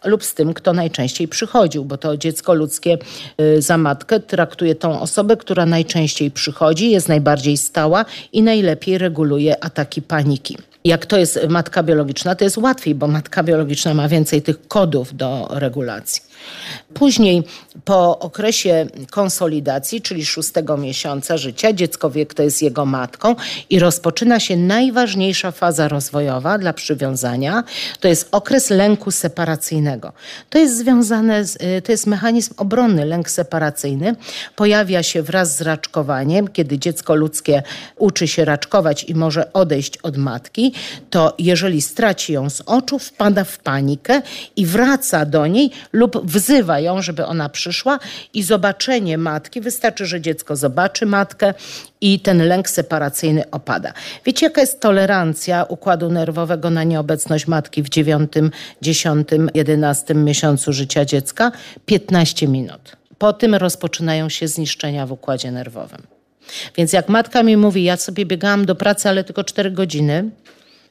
[0.03, 2.97] lub z tym, kto najczęściej przychodził, bo to dziecko ludzkie
[3.41, 9.63] y, za matkę traktuje tą osobę, która najczęściej przychodzi, jest najbardziej stała i najlepiej reguluje
[9.63, 10.57] ataki paniki.
[10.87, 15.15] Jak to jest matka biologiczna, to jest łatwiej, bo matka biologiczna ma więcej tych kodów
[15.15, 16.21] do regulacji.
[16.93, 17.43] Później
[17.85, 23.35] po okresie konsolidacji, czyli szóstego miesiąca życia, dziecko wie, kto jest jego matką
[23.69, 27.63] i rozpoczyna się najważniejsza faza rozwojowa dla przywiązania.
[27.99, 30.13] To jest okres lęku separacyjnego.
[30.49, 34.15] To jest związane, z, y, to jest mechanizm obronny, lęk separacyjny.
[34.55, 37.63] Pojawia się wraz z raczkowaniem, kiedy dziecko ludzkie
[37.97, 40.73] uczy się raczkować i może odejść od matki,
[41.09, 44.21] to jeżeli straci ją z oczu, wpada w panikę
[44.55, 47.99] i wraca do niej lub wzywa ją, żeby ona przyszła
[48.33, 51.53] i zobaczenie matki, wystarczy, że dziecko zobaczy matkę
[52.01, 53.93] i ten lęk separacyjny opada.
[54.25, 58.31] Wiecie, jaka jest tolerancja układu nerwowego na nieobecność matki w 9,
[58.81, 61.51] 10, 11 miesiącu życia dziecka?
[61.85, 62.97] 15 minut.
[63.17, 66.01] Po tym rozpoczynają się zniszczenia w układzie nerwowym.
[66.77, 70.29] Więc jak matka mi mówi, ja sobie biegałam do pracy, ale tylko 4 godziny,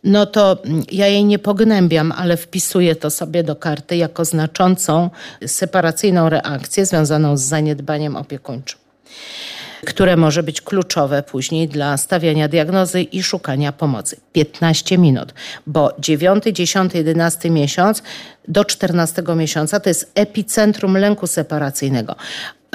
[0.06, 5.10] no to ja jej nie pognębiam, ale wpisuję to sobie do karty jako znaczącą
[5.46, 8.78] separacyjną reakcję związaną z zaniedbaniem opiekuńczym
[9.86, 14.16] które może być kluczowe później dla stawiania diagnozy i szukania pomocy.
[14.32, 15.34] 15 minut,
[15.66, 18.02] bo 9, 10, 11 miesiąc
[18.48, 22.16] do 14 miesiąca to jest epicentrum lęku separacyjnego.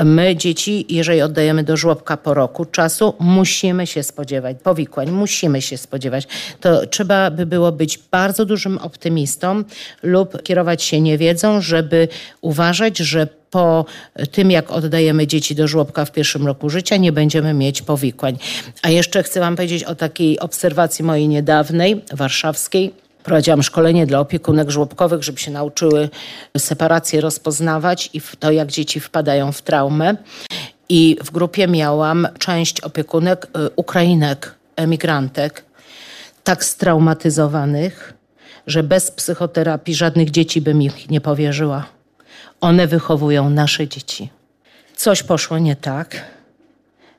[0.05, 5.77] My dzieci, jeżeli oddajemy do żłobka po roku czasu, musimy się spodziewać powikłań, musimy się
[5.77, 6.27] spodziewać.
[6.59, 9.63] To trzeba by było być bardzo dużym optymistą
[10.03, 12.07] lub kierować się niewiedzą, żeby
[12.41, 13.85] uważać, że po
[14.31, 18.37] tym, jak oddajemy dzieci do żłobka w pierwszym roku życia, nie będziemy mieć powikłań.
[18.81, 22.93] A jeszcze chcę Wam powiedzieć o takiej obserwacji mojej niedawnej, warszawskiej
[23.23, 26.09] Prowadziłam szkolenie dla opiekunek żłobkowych, żeby się nauczyły
[26.57, 30.15] separację rozpoznawać i to, jak dzieci wpadają w traumę.
[30.89, 35.65] I w grupie miałam część opiekunek y, Ukrainek, emigrantek,
[36.43, 38.13] tak straumatyzowanych,
[38.67, 41.85] że bez psychoterapii żadnych dzieci bym ich nie powierzyła.
[42.61, 44.29] One wychowują nasze dzieci.
[44.95, 46.25] Coś poszło nie tak,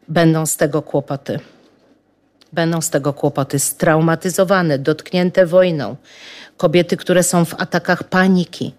[0.09, 1.41] będą z tego kłopoty.
[2.53, 5.97] Będą z tego kłopoty straumatyzowane, dotknięte wojną.
[6.57, 8.75] Kobiety, które są w atakach paniki.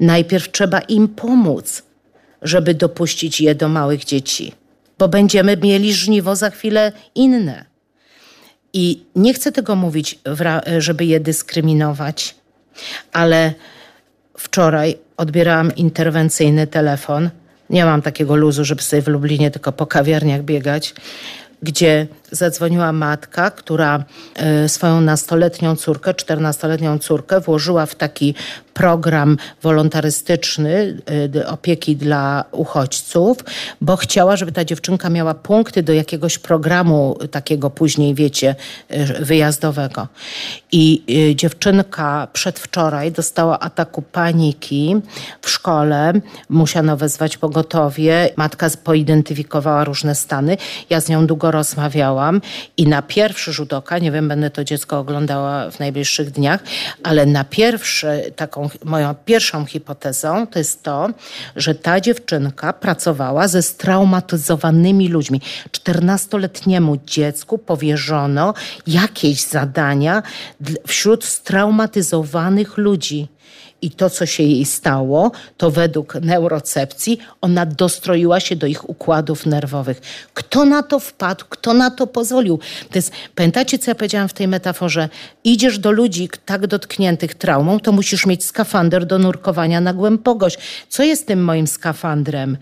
[0.00, 1.82] Najpierw trzeba im pomóc,
[2.42, 4.52] żeby dopuścić je do małych dzieci,
[4.98, 7.64] bo będziemy mieli żniwo za chwilę inne.
[8.72, 10.18] I nie chcę tego mówić,
[10.78, 12.34] żeby je dyskryminować,
[13.12, 13.54] ale
[14.38, 17.30] wczoraj odbierałam interwencyjny telefon.
[17.70, 20.94] Nie mam takiego luzu, żeby sobie w Lublinie tylko po kawiarniach biegać
[21.62, 24.04] gdzie zadzwoniła matka, która
[24.36, 28.34] e, swoją nastoletnią córkę, czternastoletnią córkę włożyła w taki
[28.74, 31.02] program wolontarystyczny
[31.36, 33.38] y, opieki dla uchodźców,
[33.80, 38.54] bo chciała, żeby ta dziewczynka miała punkty do jakiegoś programu takiego później, wiecie,
[38.90, 40.08] y, wyjazdowego.
[40.72, 41.02] I
[41.34, 44.96] dziewczynka przedwczoraj dostała ataku paniki
[45.42, 46.12] w szkole,
[46.48, 50.56] musiano wezwać pogotowie, matka poidentyfikowała różne stany.
[50.90, 52.21] Ja z nią długo rozmawiałam
[52.76, 56.60] i na pierwszy rzut oka, nie wiem, będę to dziecko oglądała w najbliższych dniach,
[57.02, 61.08] ale na pierwszy taką moją pierwszą hipotezą to jest to,
[61.56, 65.40] że ta dziewczynka pracowała ze straumatyzowanymi ludźmi.
[65.72, 68.54] 14-letniemu dziecku powierzono
[68.86, 70.22] jakieś zadania
[70.86, 73.28] wśród straumatyzowanych ludzi.
[73.82, 79.46] I to, co się jej stało, to według neurocepcji ona dostroiła się do ich układów
[79.46, 80.00] nerwowych.
[80.34, 81.44] Kto na to wpadł?
[81.48, 82.58] Kto na to pozwolił?
[82.90, 85.08] To jest, pamiętacie, co ja powiedziałam w tej metaforze?
[85.44, 90.58] Idziesz do ludzi tak dotkniętych traumą, to musisz mieć skafander do nurkowania na głębokość.
[90.88, 92.56] Co jest tym moim skafandrem?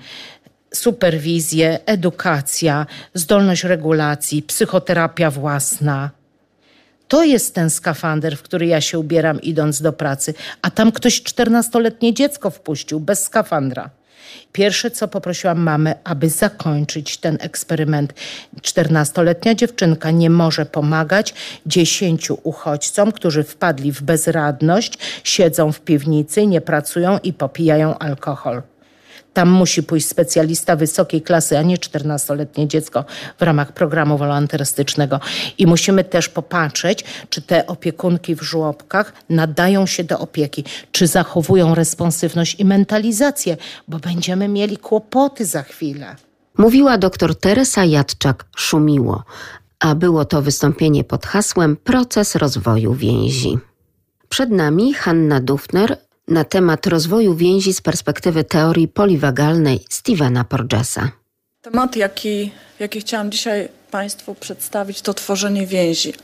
[0.74, 6.19] Superwizję, edukacja, zdolność regulacji, psychoterapia własna
[7.10, 11.22] to jest ten skafander, w który ja się ubieram idąc do pracy, a tam ktoś
[11.22, 13.90] czternastoletnie dziecko wpuścił bez skafandra.
[14.52, 18.14] Pierwsze, co poprosiłam mamę, aby zakończyć ten eksperyment.
[18.62, 21.34] Czternastoletnia dziewczynka nie może pomagać
[21.66, 28.62] dziesięciu uchodźcom, którzy wpadli w bezradność, siedzą w piwnicy, nie pracują i popijają alkohol.
[29.32, 33.04] Tam musi pójść specjalista wysokiej klasy, a nie 14-letnie dziecko
[33.38, 35.20] w ramach programu wolontarystycznego.
[35.58, 41.74] I musimy też popatrzeć, czy te opiekunki w żłobkach nadają się do opieki, czy zachowują
[41.74, 43.56] responsywność i mentalizację,
[43.88, 46.16] bo będziemy mieli kłopoty za chwilę.
[46.58, 49.22] Mówiła dr Teresa Jadczak-Szumiło,
[49.80, 53.58] a było to wystąpienie pod hasłem Proces rozwoju więzi.
[54.28, 55.96] Przed nami Hanna Dufner
[56.30, 61.10] na temat rozwoju więzi z perspektywy teorii poliwagalnej Stevena Porgesa.
[61.62, 66.14] Temat, jaki, jaki chciałam dzisiaj Państwu przedstawić, to tworzenie więzi.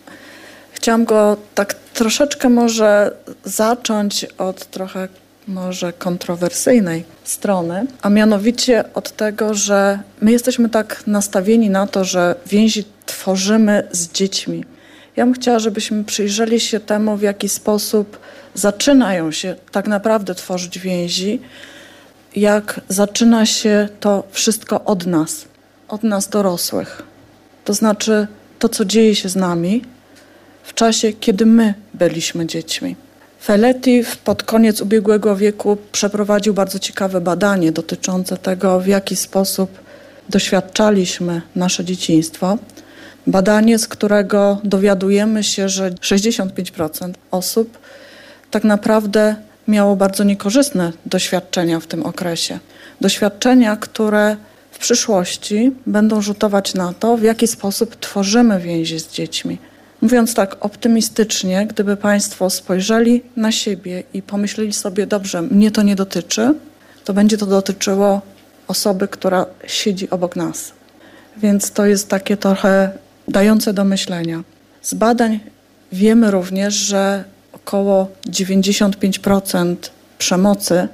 [0.72, 5.08] Chciałam go tak troszeczkę może zacząć od trochę
[5.48, 12.34] może kontrowersyjnej strony, a mianowicie od tego, że my jesteśmy tak nastawieni na to, że
[12.46, 14.64] więzi tworzymy z dziećmi.
[15.16, 18.18] Ja bym chciała, żebyśmy przyjrzeli się temu, w jaki sposób
[18.54, 21.40] zaczynają się tak naprawdę tworzyć więzi,
[22.36, 25.44] jak zaczyna się to wszystko od nas,
[25.88, 27.02] od nas dorosłych.
[27.64, 28.26] To znaczy
[28.58, 29.82] to, co dzieje się z nami
[30.62, 32.96] w czasie, kiedy my byliśmy dziećmi.
[33.42, 39.78] Feletti pod koniec ubiegłego wieku przeprowadził bardzo ciekawe badanie dotyczące tego, w jaki sposób
[40.28, 42.58] doświadczaliśmy nasze dzieciństwo.
[43.26, 47.78] Badanie, z którego dowiadujemy się, że 65% osób
[48.50, 49.36] tak naprawdę
[49.68, 52.58] miało bardzo niekorzystne doświadczenia w tym okresie.
[53.00, 54.36] Doświadczenia, które
[54.70, 59.58] w przyszłości będą rzutować na to, w jaki sposób tworzymy więzi z dziećmi.
[60.00, 65.96] Mówiąc tak optymistycznie, gdyby Państwo spojrzeli na siebie i pomyśleli sobie, dobrze, mnie to nie
[65.96, 66.54] dotyczy,
[67.04, 68.20] to będzie to dotyczyło
[68.68, 70.72] osoby, która siedzi obok nas.
[71.36, 72.90] Więc to jest takie trochę
[73.28, 74.42] dające do myślenia.
[74.82, 75.40] Z badań
[75.92, 79.76] wiemy również, że około 95%
[80.18, 80.88] przemocy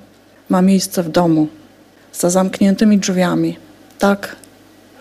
[0.48, 1.48] ma miejsce w domu,
[2.12, 3.56] za zamkniętymi drzwiami,
[3.98, 4.36] tak,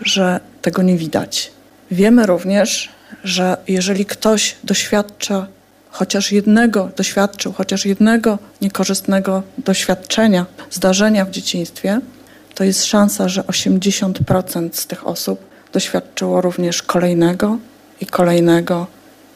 [0.02, 1.52] że tego nie widać.
[1.92, 2.90] Wiemy również,
[3.24, 5.48] że jeżeli ktoś doświadcza
[5.90, 12.00] chociaż jednego, doświadczył chociaż jednego niekorzystnego doświadczenia, zdarzenia w dzieciństwie,
[12.56, 17.58] to jest szansa, że 80% z tych osób doświadczyło również kolejnego
[18.02, 18.88] i kolejnego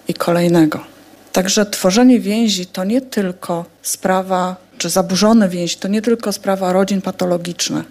[0.08, 0.80] i kolejnego.
[1.32, 7.02] Także tworzenie więzi to nie tylko sprawa, czy zaburzone więzi, to nie tylko sprawa rodzin
[7.02, 7.86] patologicznych.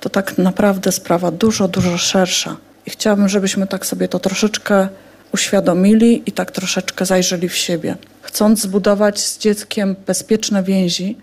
[0.00, 2.56] To tak naprawdę sprawa dużo, dużo szersza.
[2.86, 4.88] I chciałabym, żebyśmy tak sobie to troszeczkę
[5.32, 7.96] uświadomili i tak troszeczkę zajrzeli w siebie.
[8.22, 11.16] Chcąc zbudować z dzieckiem bezpieczne więzi,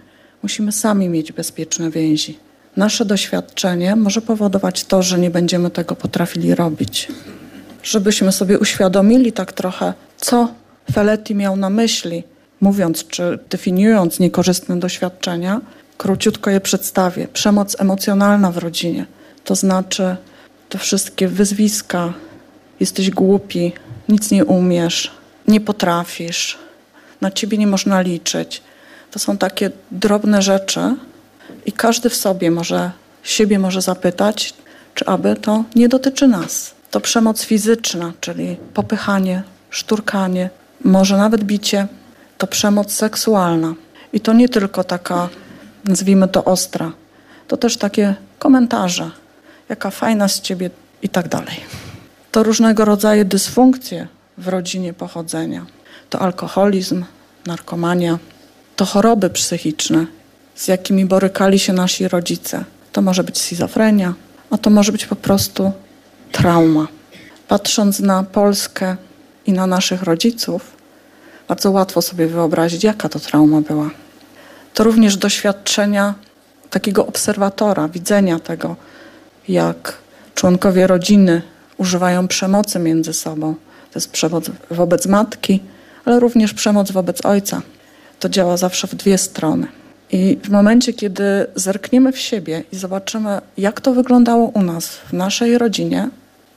[0.43, 2.39] musimy sami mieć bezpieczne więzi.
[2.77, 7.07] Nasze doświadczenie może powodować to, że nie będziemy tego potrafili robić.
[7.83, 10.47] Żebyśmy sobie uświadomili tak trochę, co
[10.91, 12.23] Feletti miał na myśli,
[12.61, 15.61] mówiąc czy definiując niekorzystne doświadczenia,
[15.97, 17.27] króciutko je przedstawię.
[17.27, 19.05] Przemoc emocjonalna w rodzinie,
[19.43, 20.15] to znaczy
[20.69, 22.13] te wszystkie wyzwiska,
[22.79, 23.73] jesteś głupi,
[24.09, 25.11] nic nie umiesz,
[25.47, 26.57] nie potrafisz,
[27.21, 28.61] na ciebie nie można liczyć.
[29.11, 30.95] To są takie drobne rzeczy
[31.65, 32.91] i każdy w sobie może,
[33.23, 34.53] siebie może zapytać,
[34.95, 36.73] czy aby to nie dotyczy nas.
[36.91, 40.49] To przemoc fizyczna, czyli popychanie, szturkanie,
[40.83, 41.87] może nawet bicie,
[42.37, 43.73] to przemoc seksualna.
[44.13, 45.29] I to nie tylko taka,
[45.85, 46.91] nazwijmy to ostra,
[47.47, 49.11] to też takie komentarze,
[49.69, 50.69] jaka fajna z ciebie
[51.01, 51.55] i tak dalej.
[52.31, 55.65] To różnego rodzaju dysfunkcje w rodzinie pochodzenia.
[56.09, 57.05] To alkoholizm,
[57.45, 58.19] narkomania,
[58.75, 60.05] to choroby psychiczne,
[60.61, 62.63] z jakimi borykali się nasi rodzice.
[62.91, 64.13] To może być schizofrenia,
[64.51, 65.71] a to może być po prostu
[66.31, 66.87] trauma.
[67.47, 68.95] Patrząc na Polskę
[69.45, 70.61] i na naszych rodziców,
[71.47, 73.89] bardzo łatwo sobie wyobrazić, jaka to trauma była.
[74.73, 76.13] To również doświadczenia
[76.69, 78.75] takiego obserwatora, widzenia tego,
[79.47, 79.97] jak
[80.35, 81.41] członkowie rodziny
[81.77, 83.55] używają przemocy między sobą.
[83.91, 85.59] To jest przemoc wobec matki,
[86.05, 87.61] ale również przemoc wobec ojca.
[88.19, 89.80] To działa zawsze w dwie strony.
[90.11, 91.23] I w momencie, kiedy
[91.55, 96.09] zerkniemy w siebie i zobaczymy, jak to wyglądało u nas, w naszej rodzinie,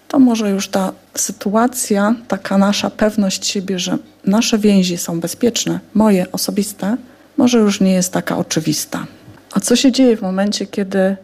[0.08, 6.32] to może już ta sytuacja, taka nasza pewność siebie, że nasze więzi są bezpieczne, moje
[6.32, 6.96] osobiste,
[7.36, 9.06] może już nie jest taka oczywista.
[9.52, 11.16] A co się dzieje w momencie, kiedy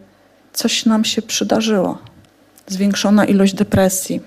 [0.53, 1.97] coś nam się przydarzyło?
[2.67, 4.21] Zwiększona ilość depresji,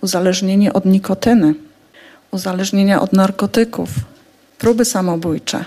[0.00, 1.54] uzależnienie od nikotyny,
[2.30, 3.88] uzależnienia od narkotyków,
[4.58, 5.64] próby samobójcze.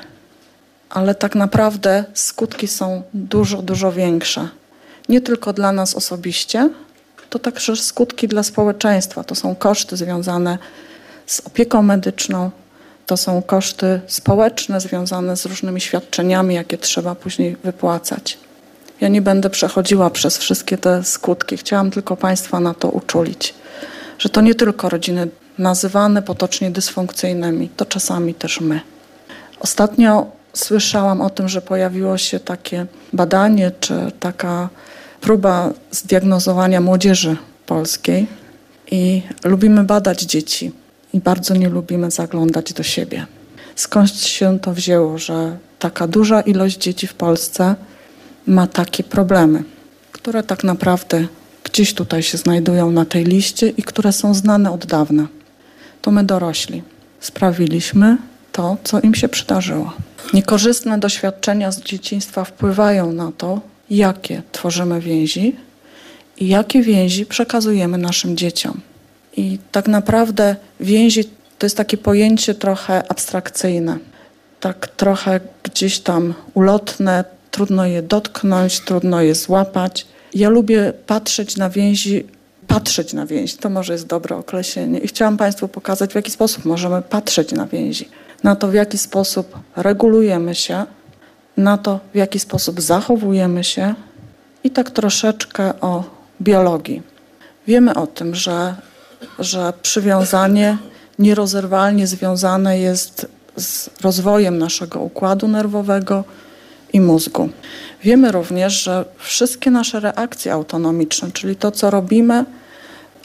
[0.89, 4.49] Ale tak naprawdę skutki są dużo, dużo większe.
[5.09, 6.69] Nie tylko dla nas osobiście,
[7.29, 9.23] to także skutki dla społeczeństwa.
[9.23, 10.57] To są koszty związane
[11.25, 12.51] z opieką medyczną,
[13.05, 18.37] to są koszty społeczne związane z różnymi świadczeniami, jakie trzeba później wypłacać.
[19.01, 21.57] Ja nie będę przechodziła przez wszystkie te skutki.
[21.57, 23.53] Chciałam tylko Państwa na to uczulić,
[24.19, 25.27] że to nie tylko rodziny
[25.57, 28.81] nazywane potocznie dysfunkcyjnymi, to czasami też my.
[29.59, 34.69] Ostatnio słyszałam o tym, że pojawiło się takie badanie, czy taka
[35.21, 38.27] próba zdiagnozowania młodzieży polskiej
[38.91, 40.71] i lubimy badać dzieci
[41.13, 43.25] i bardzo nie lubimy zaglądać do siebie.
[43.75, 47.75] Skąd się to wzięło, że taka duża ilość dzieci w Polsce
[48.47, 49.63] ma takie problemy,
[50.11, 51.27] które tak naprawdę
[51.63, 55.27] gdzieś tutaj się znajdują na tej liście i które są znane od dawna.
[56.01, 56.83] To my dorośli
[57.19, 58.17] sprawiliśmy
[58.57, 59.93] to, co im się przydarzyło.
[60.33, 65.55] Niekorzystne doświadczenia z dzieciństwa wpływają na to, jakie tworzymy więzi
[66.37, 68.81] i jakie więzi przekazujemy naszym dzieciom.
[69.37, 71.23] I tak naprawdę więzi
[71.57, 73.97] to jest takie pojęcie trochę abstrakcyjne,
[74.59, 80.07] tak trochę gdzieś tam ulotne, trudno je dotknąć, trudno je złapać.
[80.33, 82.25] Ja lubię patrzeć na więzi,
[82.67, 84.99] patrzeć na więzi, to może jest dobre określenie.
[84.99, 88.09] I chciałam Państwu pokazać, w jaki sposób możemy patrzeć na więzi.
[88.43, 90.85] Na to, w jaki sposób regulujemy się,
[91.57, 93.95] na to, w jaki sposób zachowujemy się
[94.63, 96.03] i tak troszeczkę o
[96.41, 97.01] biologii.
[97.67, 98.75] Wiemy o tym, że,
[99.39, 100.77] że przywiązanie
[101.19, 103.27] nierozerwalnie związane jest
[103.57, 106.23] z rozwojem naszego układu nerwowego
[106.93, 107.49] i mózgu.
[108.03, 112.45] Wiemy również, że wszystkie nasze reakcje autonomiczne, czyli to, co robimy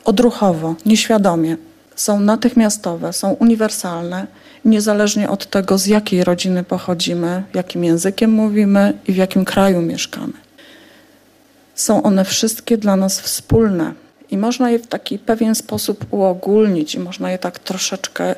[0.04, 1.56] odruchowo, nieświadomie,
[1.96, 4.26] są natychmiastowe, są uniwersalne,
[4.64, 10.32] niezależnie od tego, z jakiej rodziny pochodzimy, jakim językiem mówimy i w jakim kraju mieszkamy.
[11.74, 13.92] Są one wszystkie dla nas wspólne
[14.30, 18.34] i można je w taki pewien sposób uogólnić i można je tak troszeczkę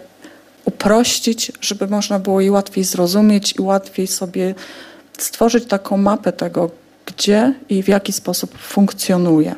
[0.64, 4.54] uprościć, żeby można było je łatwiej zrozumieć i łatwiej sobie
[5.18, 6.70] stworzyć taką mapę tego,
[7.06, 9.54] gdzie i w jaki sposób funkcjonuje.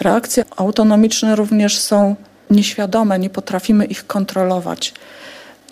[0.00, 2.16] Reakcje autonomiczne również są
[2.50, 4.94] nieświadome, nie potrafimy ich kontrolować.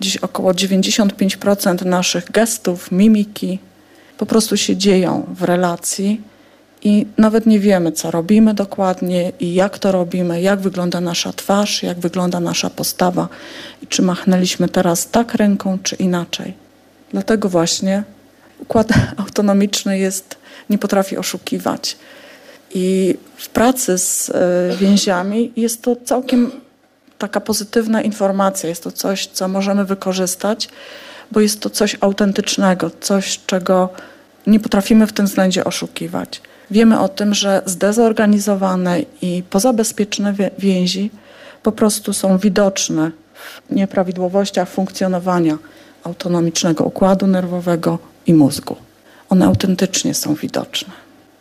[0.01, 3.59] Dziś około 95% naszych gestów, mimiki
[4.19, 6.21] po prostu się dzieją w relacji
[6.83, 11.83] i nawet nie wiemy, co robimy dokładnie i jak to robimy, jak wygląda nasza twarz,
[11.83, 13.29] jak wygląda nasza postawa
[13.83, 16.55] i czy machnęliśmy teraz tak ręką, czy inaczej.
[17.13, 18.03] Dlatego właśnie
[18.59, 18.89] układ
[19.27, 20.37] autonomiczny jest,
[20.71, 21.97] nie potrafi oszukiwać.
[22.75, 26.51] I w pracy z e, więziami jest to całkiem
[27.19, 30.69] taka pozytywna informacja, jest to coś, co możemy wykorzystać,
[31.33, 33.89] bo jest to coś autentycznego, coś, czego
[34.47, 36.43] nie potrafimy w tym względzie oszukiwać.
[36.71, 41.11] Wiemy o tym, że zdezorganizowane i pozabezpieczne więzi
[41.63, 43.11] po prostu są widoczne
[43.71, 45.59] w nieprawidłowościach funkcjonowania
[46.05, 48.77] autonomicznego układu nerwowego i mózgu.
[49.31, 50.93] One autentycznie są widoczne.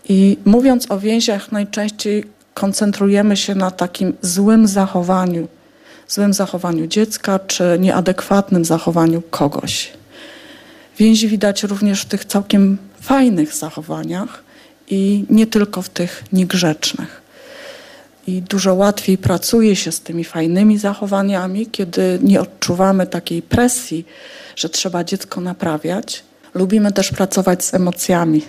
[0.10, 2.24] I mówiąc o więziach, najczęściej
[2.54, 5.48] koncentrujemy się na takim złym zachowaniu,
[6.08, 9.92] złym zachowaniu dziecka czy nieadekwatnym zachowaniu kogoś.
[10.98, 14.44] Więzi widać również w tych całkiem fajnych zachowaniach
[14.90, 17.22] i nie tylko w tych niegrzecznych.
[18.28, 24.06] I dużo łatwiej pracuje się z tymi fajnymi zachowaniami, kiedy nie odczuwamy takiej presji,
[24.56, 26.24] że trzeba dziecko naprawiać.
[26.54, 28.42] Lubimy też pracować z emocjami.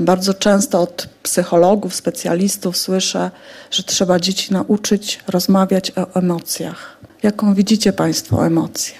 [0.00, 3.30] Bardzo często od psychologów, specjalistów słyszę,
[3.70, 6.96] że trzeba dzieci nauczyć rozmawiać o emocjach.
[7.22, 8.94] Jaką widzicie Państwo emocję?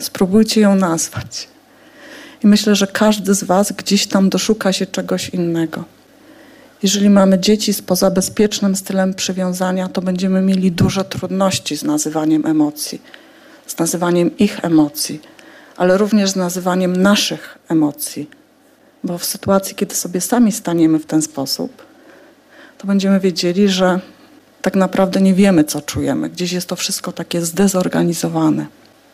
[0.00, 1.48] Spróbujcie ją nazwać.
[2.44, 5.84] I myślę, że każdy z Was gdzieś tam doszuka się czegoś innego.
[6.82, 13.02] Jeżeli mamy dzieci z pozabezpiecznym stylem przywiązania, to będziemy mieli duże trudności z nazywaniem emocji,
[13.66, 15.20] z nazywaniem ich emocji,
[15.76, 18.37] ale również z nazywaniem naszych emocji.
[19.04, 21.82] Bo w sytuacji, kiedy sobie sami staniemy w ten sposób,
[22.78, 24.00] to będziemy wiedzieli, że
[24.62, 26.30] tak naprawdę nie wiemy, co czujemy.
[26.30, 28.66] Gdzieś jest to wszystko takie zdezorganizowane.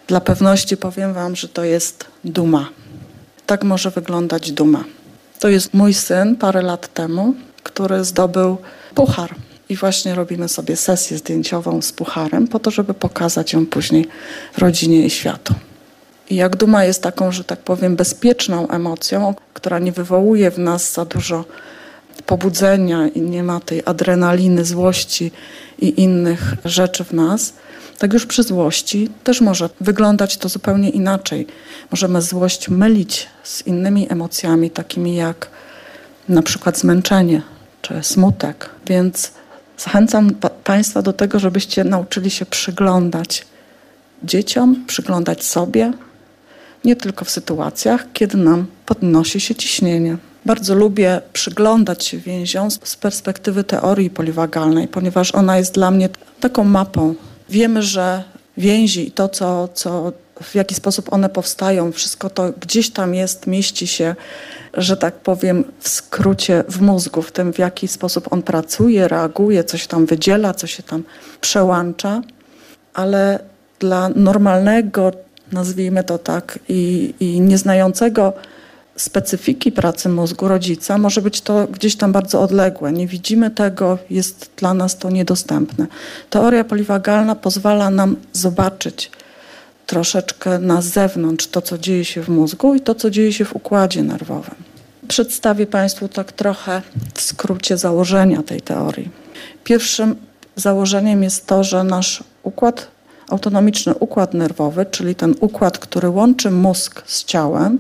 [0.07, 2.69] Dla pewności powiem Wam, że to jest duma.
[3.47, 4.85] Tak może wyglądać duma.
[5.39, 8.57] To jest mój syn parę lat temu, który zdobył
[8.95, 9.35] puchar.
[9.69, 14.07] I właśnie robimy sobie sesję zdjęciową z pucharem, po to, żeby pokazać ją później
[14.59, 15.55] rodzinie i światu.
[16.31, 20.93] I jak duma jest taką, że tak powiem, bezpieczną emocją, która nie wywołuje w nas
[20.93, 21.45] za dużo
[22.27, 25.33] pobudzenia i nie ma tej adrenaliny, złości
[25.79, 27.53] i innych rzeczy w nas,
[27.99, 31.47] tak już przy złości też może wyglądać to zupełnie inaczej.
[31.91, 35.49] Możemy złość mylić z innymi emocjami, takimi jak
[36.29, 37.43] na przykład zmęczenie
[37.83, 38.71] czy smutek.
[38.87, 39.33] Więc
[39.79, 40.31] zachęcam
[40.65, 43.47] Państwa do tego, żebyście nauczyli się przyglądać
[44.23, 45.93] dzieciom, przyglądać sobie,
[46.85, 50.17] nie tylko w sytuacjach, kiedy nam podnosi się ciśnienie.
[50.47, 56.09] Bardzo lubię przyglądać się więziom z perspektywy teorii poliwagalnej, ponieważ ona jest dla mnie
[56.41, 57.15] taką mapą.
[57.49, 58.25] Wiemy, że
[58.57, 60.13] więzi i to, co, co,
[60.43, 64.15] w jaki sposób one powstają, wszystko to gdzieś tam jest, mieści się,
[64.75, 69.65] że tak powiem, w skrócie w mózgu, w tym, w jaki sposób on pracuje, reaguje,
[69.65, 71.03] coś tam wydziela, co się tam
[71.41, 72.23] przełącza,
[72.95, 73.39] ale
[73.79, 75.11] dla normalnego,
[75.53, 78.33] nazwijmy to tak, i, i nieznającego
[78.97, 82.93] specyfiki pracy mózgu rodzica może być to gdzieś tam bardzo odległe.
[82.93, 85.87] Nie widzimy tego, jest dla nas to niedostępne.
[86.31, 89.11] Teoria poliwagalna pozwala nam zobaczyć
[89.87, 93.57] troszeczkę na zewnątrz to, co dzieje się w mózgu i to, co dzieje się w
[93.57, 94.55] układzie nerwowym.
[95.09, 96.83] Przedstawię Państwu tak trochę
[97.15, 99.11] w skrócie założenia tej teorii.
[99.65, 100.17] Pierwszym
[100.57, 102.87] założeniem jest to, że nasz układ,
[103.35, 107.79] autonomiczny układ nerwowy, czyli ten układ, który łączy mózg z ciałem,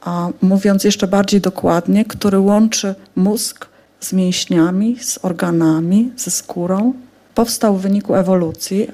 [0.00, 3.66] a mówiąc jeszcze bardziej dokładnie, który łączy mózg
[4.00, 6.92] z mięśniami, z organami, ze skórą,
[7.34, 8.90] powstał w wyniku ewolucji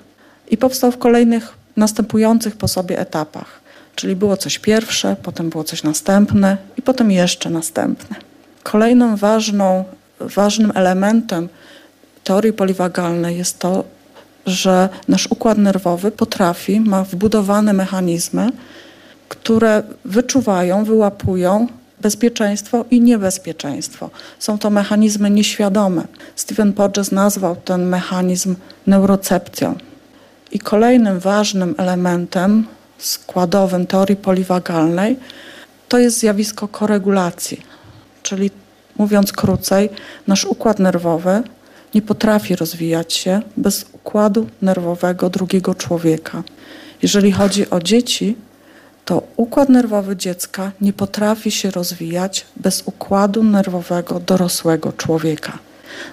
[0.50, 3.60] i powstał w kolejnych następujących po sobie etapach.
[3.94, 8.16] Czyli było coś pierwsze, potem było coś następne i potem jeszcze następne.
[8.62, 9.84] Kolejnym ważną,
[10.20, 11.48] ważnym elementem
[12.24, 13.84] teorii poliwagalnej jest to,
[14.46, 18.50] że nasz układ nerwowy potrafi, ma wbudowane mechanizmy,
[19.28, 21.66] które wyczuwają, wyłapują
[22.00, 24.10] bezpieczeństwo i niebezpieczeństwo.
[24.38, 26.02] Są to mechanizmy nieświadome.
[26.36, 28.56] Stephen Porges nazwał ten mechanizm
[28.86, 29.74] neurocepcją.
[30.52, 32.66] I kolejnym ważnym elementem
[32.98, 35.16] składowym teorii poliwagalnej
[35.88, 37.60] to jest zjawisko koregulacji.
[38.22, 38.50] Czyli
[38.98, 39.90] mówiąc krócej,
[40.26, 41.42] nasz układ nerwowy
[41.94, 46.42] nie potrafi rozwijać się bez układu nerwowego drugiego człowieka.
[47.02, 48.36] Jeżeli chodzi o dzieci,
[49.04, 55.58] to układ nerwowy dziecka nie potrafi się rozwijać bez układu nerwowego dorosłego człowieka.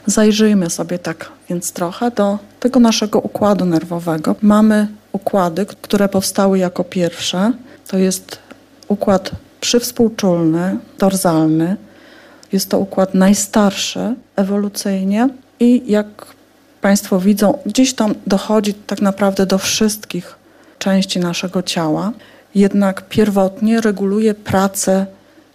[0.06, 4.36] Zajrzyjmy sobie tak więc trochę do tego naszego układu nerwowego.
[4.42, 7.52] Mamy układy, które powstały jako pierwsze.
[7.88, 8.40] To jest
[8.88, 9.32] układ
[9.62, 11.76] przywspółczulny, dorzalny.
[12.52, 16.08] Jest to układ najstarszy ewolucyjnie i jak
[16.82, 20.36] Państwo widzą, gdzieś tam dochodzi tak naprawdę do wszystkich
[20.80, 22.12] części naszego ciała
[22.56, 25.06] jednak pierwotnie reguluje pracę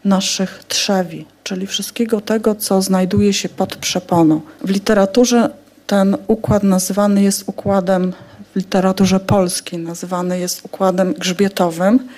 [0.05, 4.41] naszych trzewi, czyli wszystkiego tego, co znajduje się pod przeponą.
[4.65, 5.51] W literaturze
[5.87, 8.13] ten układ nazywany jest układem,
[8.53, 12.09] w literaturze polskiej nazywany jest układem grzbietowym.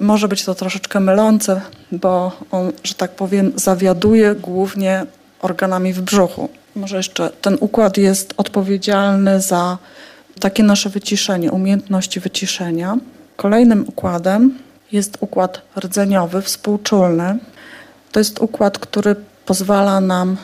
[0.00, 1.60] Może być to troszeczkę mylące,
[1.92, 5.06] bo on, że tak powiem, zawiaduje głównie
[5.42, 6.48] organami w brzuchu.
[6.76, 9.78] Może jeszcze ten układ jest odpowiedzialny za
[10.40, 12.96] takie nasze wyciszenie, umiejętności wyciszenia.
[13.36, 14.58] Kolejnym układem
[14.92, 17.38] jest układ rdzeniowy, współczulny.
[18.12, 20.36] To jest układ, który pozwala nam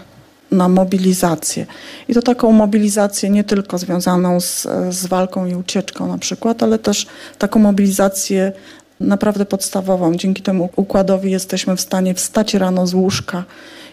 [0.50, 1.66] na mobilizację.
[2.08, 6.78] I to taką mobilizację nie tylko związaną z, z walką i ucieczką na przykład, ale
[6.78, 7.06] też
[7.38, 8.52] taką mobilizację
[9.00, 10.14] naprawdę podstawową.
[10.14, 13.44] Dzięki temu układowi jesteśmy w stanie wstać rano z łóżka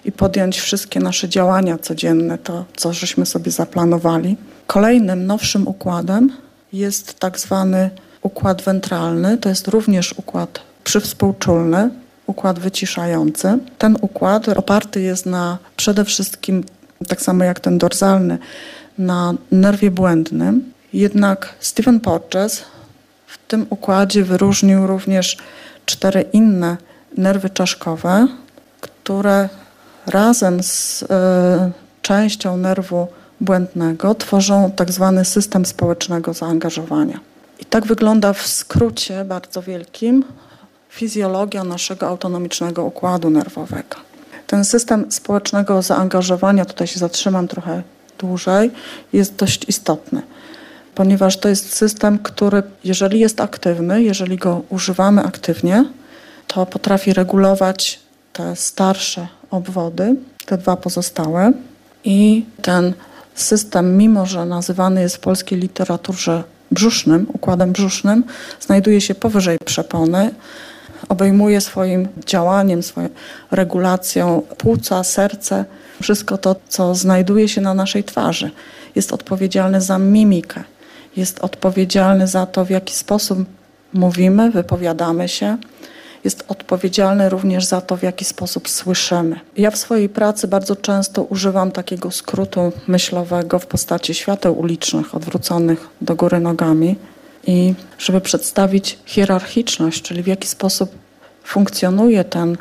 [0.05, 4.37] i podjąć wszystkie nasze działania codzienne, to co żeśmy sobie zaplanowali.
[4.67, 6.31] Kolejnym, nowszym układem
[6.73, 7.89] jest tak zwany
[8.21, 11.89] układ wentralny, to jest również układ przywspółczulny,
[12.27, 13.57] układ wyciszający.
[13.77, 16.63] Ten układ oparty jest na przede wszystkim,
[17.07, 18.37] tak samo jak ten dorzalny,
[18.97, 20.73] na nerwie błędnym.
[20.93, 22.63] Jednak Stephen Porges
[23.27, 25.37] w tym układzie wyróżnił również
[25.85, 26.77] cztery inne
[27.17, 28.27] nerwy czaszkowe,
[28.81, 29.49] które
[30.07, 31.07] razem z y,
[32.01, 33.07] częścią nerwu
[33.41, 37.19] błędnego tworzą tak zwany system społecznego zaangażowania.
[37.59, 40.23] I tak wygląda w skrócie bardzo wielkim
[40.89, 43.95] fizjologia naszego autonomicznego układu nerwowego.
[44.47, 47.83] Ten system społecznego zaangażowania, tutaj się zatrzymam trochę
[48.19, 48.71] dłużej,
[49.13, 50.21] jest dość istotny,
[50.95, 55.85] ponieważ to jest system, który, jeżeli jest aktywny, jeżeli go używamy aktywnie,
[56.47, 58.02] to potrafi regulować
[58.33, 60.15] te starsze obwody,
[60.45, 61.51] te dwa pozostałe.
[62.03, 62.93] I ten
[63.35, 68.23] system, mimo że nazywany jest w polskiej literaturze brzusznym, układem brzusznym,
[68.59, 70.33] znajduje się powyżej przepony,
[71.09, 73.09] obejmuje swoim działaniem, swoją
[73.51, 75.65] regulacją płuca, serce,
[76.01, 78.51] wszystko to, co znajduje się na naszej twarzy.
[78.95, 80.63] Jest odpowiedzialny za mimikę,
[81.17, 83.39] jest odpowiedzialny za to, w jaki sposób
[83.93, 85.57] mówimy, wypowiadamy się,
[86.23, 89.39] jest odpowiedzialny również za to, w jaki sposób słyszymy.
[89.57, 95.87] Ja w swojej pracy bardzo często używam takiego skrótu myślowego w postaci świateł ulicznych odwróconych
[96.01, 96.95] do góry nogami
[97.47, 100.91] i żeby przedstawić hierarchiczność, czyli w jaki sposób
[101.43, 102.57] funkcjonuje ten,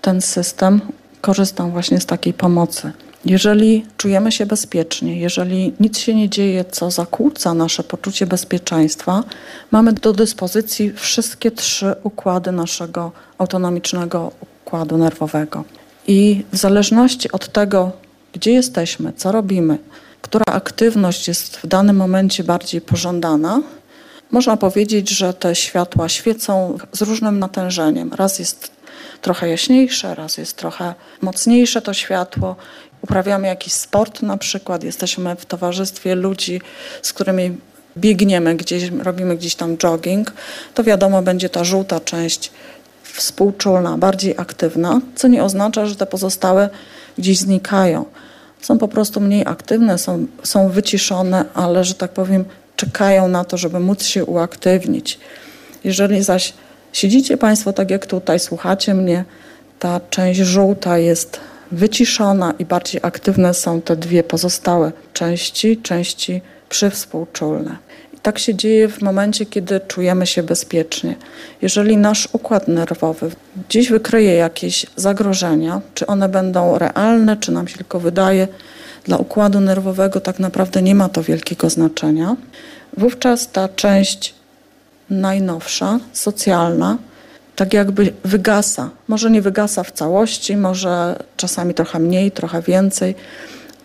[0.00, 0.80] ten system,
[1.20, 2.92] korzystam właśnie z takiej pomocy.
[3.26, 9.24] Jeżeli czujemy się bezpiecznie, jeżeli nic się nie dzieje, co zakłóca nasze poczucie bezpieczeństwa,
[9.70, 15.64] mamy do dyspozycji wszystkie trzy układy naszego autonomicznego układu nerwowego.
[16.06, 17.92] I w zależności od tego,
[18.32, 19.78] gdzie jesteśmy, co robimy,
[20.22, 23.62] która aktywność jest w danym momencie bardziej pożądana,
[24.30, 28.12] można powiedzieć, że te światła świecą z różnym natężeniem.
[28.12, 28.70] Raz jest
[29.22, 32.56] trochę jaśniejsze, raz jest trochę mocniejsze to światło.
[33.06, 36.60] Uprawiamy jakiś sport na przykład, jesteśmy w towarzystwie ludzi,
[37.02, 37.56] z którymi
[37.96, 40.32] biegniemy gdzieś, robimy gdzieś tam jogging,
[40.74, 42.50] to wiadomo będzie ta żółta część
[43.02, 46.70] współczulna, bardziej aktywna, co nie oznacza, że te pozostałe
[47.18, 48.04] gdzieś znikają.
[48.60, 52.44] Są po prostu mniej aktywne, są, są wyciszone, ale że tak powiem,
[52.76, 55.18] czekają na to, żeby móc się uaktywnić.
[55.84, 56.52] Jeżeli zaś
[56.92, 59.24] siedzicie Państwo tak jak tutaj, słuchacie mnie,
[59.78, 61.40] ta część żółta jest
[61.72, 67.76] wyciszona i bardziej aktywne są te dwie pozostałe części, części przywspółczulne.
[68.14, 71.16] I tak się dzieje w momencie, kiedy czujemy się bezpiecznie.
[71.62, 73.30] Jeżeli nasz układ nerwowy
[73.68, 78.48] gdzieś wykryje jakieś zagrożenia, czy one będą realne, czy nam się tylko wydaje,
[79.04, 82.36] dla układu nerwowego tak naprawdę nie ma to wielkiego znaczenia.
[82.96, 84.34] Wówczas ta część
[85.10, 86.98] najnowsza, socjalna,
[87.56, 88.90] tak jakby wygasa.
[89.08, 93.14] Może nie wygasa w całości, może czasami trochę mniej, trochę więcej,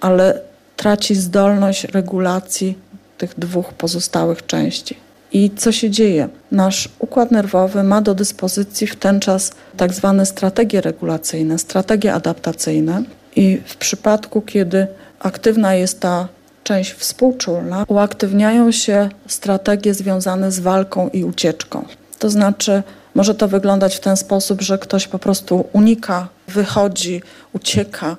[0.01, 0.41] ale
[0.75, 2.77] traci zdolność regulacji
[3.17, 4.97] tych dwóch pozostałych części.
[5.33, 6.29] I co się dzieje?
[6.51, 13.03] Nasz układ nerwowy ma do dyspozycji w ten czas tak zwane strategie regulacyjne, strategie adaptacyjne.
[13.35, 14.87] I w przypadku, kiedy
[15.19, 16.27] aktywna jest ta
[16.63, 21.85] część współczulna, uaktywniają się strategie związane z walką i ucieczką.
[22.19, 22.83] To znaczy,
[23.15, 27.21] może to wyglądać w ten sposób, że ktoś po prostu unika, wychodzi,
[27.53, 28.17] ucieka,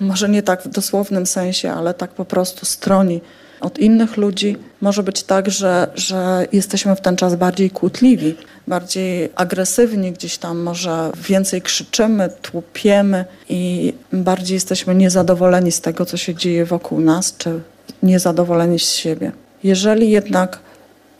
[0.00, 3.20] może nie tak w dosłownym sensie, ale tak po prostu stroni
[3.60, 4.56] od innych ludzi.
[4.80, 8.34] Może być tak, że, że jesteśmy w ten czas bardziej kłótliwi,
[8.66, 16.16] bardziej agresywni, gdzieś tam może więcej krzyczymy, tłupiemy i bardziej jesteśmy niezadowoleni z tego, co
[16.16, 17.60] się dzieje wokół nas, czy
[18.02, 19.32] niezadowoleni z siebie.
[19.64, 20.58] Jeżeli jednak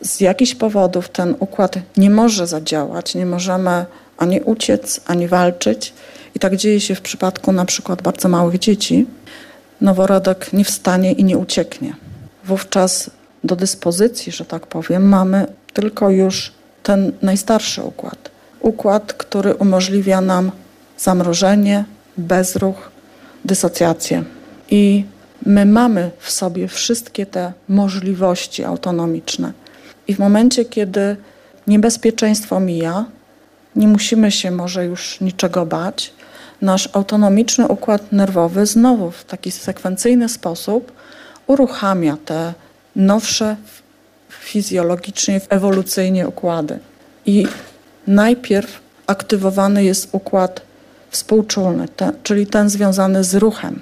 [0.01, 3.85] z jakichś powodów ten układ nie może zadziałać, nie możemy
[4.17, 5.93] ani uciec, ani walczyć,
[6.35, 9.05] i tak dzieje się w przypadku na przykład bardzo małych dzieci,
[9.81, 11.95] noworodek nie wstanie i nie ucieknie.
[12.45, 13.09] Wówczas
[13.43, 16.51] do dyspozycji, że tak powiem, mamy tylko już
[16.83, 18.29] ten najstarszy układ.
[18.59, 20.51] Układ, który umożliwia nam
[20.97, 21.85] zamrożenie,
[22.17, 22.91] bezruch,
[23.45, 24.23] dysocjację.
[24.71, 25.05] I
[25.45, 29.53] my mamy w sobie wszystkie te możliwości autonomiczne.
[30.09, 31.15] I w momencie, kiedy
[31.67, 33.05] niebezpieczeństwo mija,
[33.75, 36.13] nie musimy się może już niczego bać,
[36.61, 40.91] nasz autonomiczny układ nerwowy znowu w taki sekwencyjny sposób
[41.47, 42.53] uruchamia te
[42.95, 43.55] nowsze
[44.29, 46.79] fizjologicznie, ewolucyjnie układy.
[47.25, 47.47] I
[48.07, 50.61] najpierw aktywowany jest układ
[51.09, 51.87] współczulny,
[52.23, 53.81] czyli ten związany z ruchem.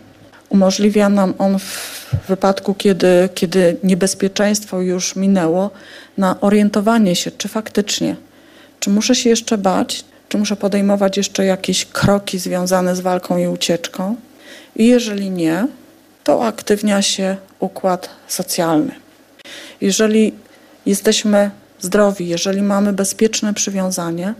[0.50, 5.72] Umożliwia nam on w wypadku, kiedy, kiedy niebezpieczeństwo już minęło,
[6.18, 8.16] na orientowanie się, czy faktycznie,
[8.80, 13.48] czy muszę się jeszcze bać, czy muszę podejmować jeszcze jakieś kroki związane z walką i
[13.48, 14.16] ucieczką.
[14.76, 15.68] I jeżeli nie,
[16.24, 18.96] to aktywnia się układ socjalny.
[19.82, 20.34] Jeżeli
[20.86, 24.34] jesteśmy zdrowi, jeżeli mamy bezpieczne przywiązanie,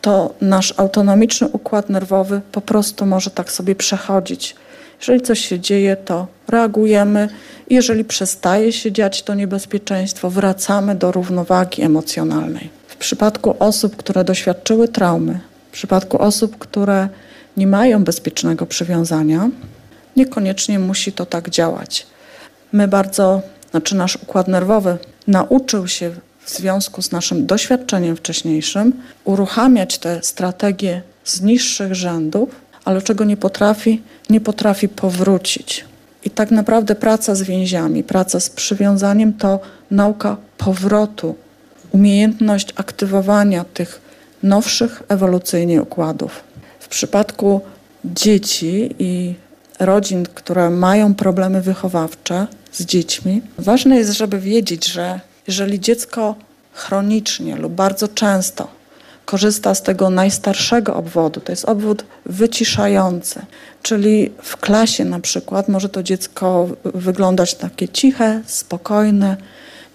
[0.00, 4.54] to nasz autonomiczny układ nerwowy po prostu może tak sobie przechodzić.
[5.00, 7.28] Jeżeli coś się dzieje, to reagujemy.
[7.70, 12.70] Jeżeli przestaje się dziać to niebezpieczeństwo, wracamy do równowagi emocjonalnej.
[12.88, 17.08] W przypadku osób, które doświadczyły traumy, w przypadku osób, które
[17.56, 19.50] nie mają bezpiecznego przywiązania,
[20.16, 22.06] niekoniecznie musi to tak działać.
[22.72, 26.10] My bardzo, znaczy nasz układ nerwowy nauczył się
[26.44, 28.92] w związku z naszym doświadczeniem wcześniejszym
[29.24, 32.48] uruchamiać te strategie z niższych rzędów,
[32.84, 35.84] ale czego nie potrafi, nie potrafi powrócić.
[36.24, 41.34] I tak naprawdę praca z więziami, praca z przywiązaniem to nauka powrotu,
[41.92, 44.00] umiejętność aktywowania tych
[44.42, 46.44] nowszych ewolucyjnie układów.
[46.80, 47.60] W przypadku
[48.04, 49.34] dzieci i
[49.80, 56.34] rodzin, które mają problemy wychowawcze z dziećmi, ważne jest, żeby wiedzieć, że jeżeli dziecko
[56.72, 58.79] chronicznie lub bardzo często
[59.30, 63.40] korzysta z tego najstarszego obwodu, to jest obwód wyciszający,
[63.82, 69.36] czyli w klasie na przykład może to dziecko wyglądać takie ciche, spokojne,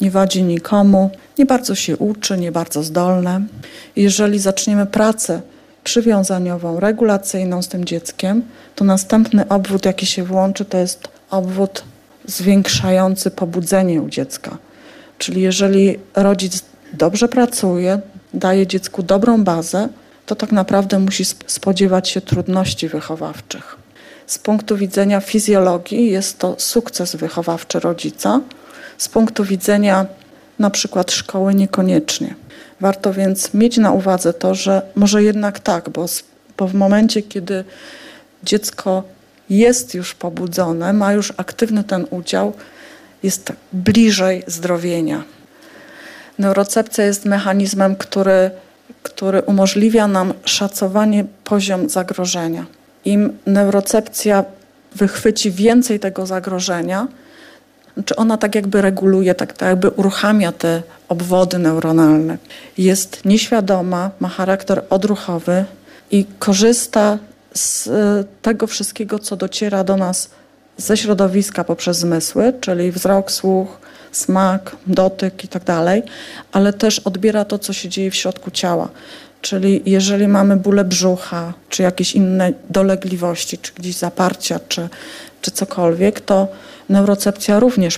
[0.01, 3.41] nie wadzi nikomu, nie bardzo się uczy, nie bardzo zdolne.
[3.95, 5.41] Jeżeli zaczniemy pracę
[5.83, 8.41] przywiązaniową, regulacyjną z tym dzieckiem,
[8.75, 11.83] to następny obwód, jaki się włączy, to jest obwód
[12.25, 14.57] zwiększający pobudzenie u dziecka.
[15.17, 16.63] Czyli jeżeli rodzic
[16.93, 17.99] dobrze pracuje,
[18.35, 19.89] daje dziecku dobrą bazę,
[20.25, 23.77] to tak naprawdę musi spodziewać się trudności wychowawczych.
[24.27, 28.41] Z punktu widzenia fizjologii jest to sukces wychowawczy rodzica,
[28.97, 30.05] z punktu widzenia
[30.59, 32.35] na przykład szkoły niekoniecznie.
[32.81, 36.05] Warto więc mieć na uwadze to, że może jednak tak, bo,
[36.57, 37.63] bo w momencie, kiedy
[38.43, 39.03] dziecko
[39.49, 42.53] jest już pobudzone, ma już aktywny ten udział,
[43.23, 45.23] jest bliżej zdrowienia.
[46.39, 48.51] Neurocepcja jest mechanizmem, który,
[49.03, 52.65] który umożliwia nam szacowanie poziom zagrożenia.
[53.05, 54.43] Im neurocepcja
[54.95, 57.07] wychwyci więcej tego zagrożenia,
[58.05, 62.37] czy ona tak jakby reguluje, tak, tak jakby uruchamia te obwody neuronalne.
[62.77, 65.65] Jest nieświadoma, ma charakter odruchowy
[66.11, 67.17] i korzysta
[67.53, 67.91] z e,
[68.41, 70.29] tego wszystkiego, co dociera do nas
[70.77, 73.77] ze środowiska poprzez zmysły, czyli wzrok, słuch,
[74.15, 76.03] smak, dotyk i tak dalej,
[76.51, 78.89] ale też odbiera to, co się dzieje w środku ciała.
[79.41, 84.89] Czyli jeżeli mamy bóle brzucha, czy jakieś inne dolegliwości, czy gdzieś zaparcia, czy,
[85.41, 86.47] czy cokolwiek, to
[86.89, 87.93] neurocepcja również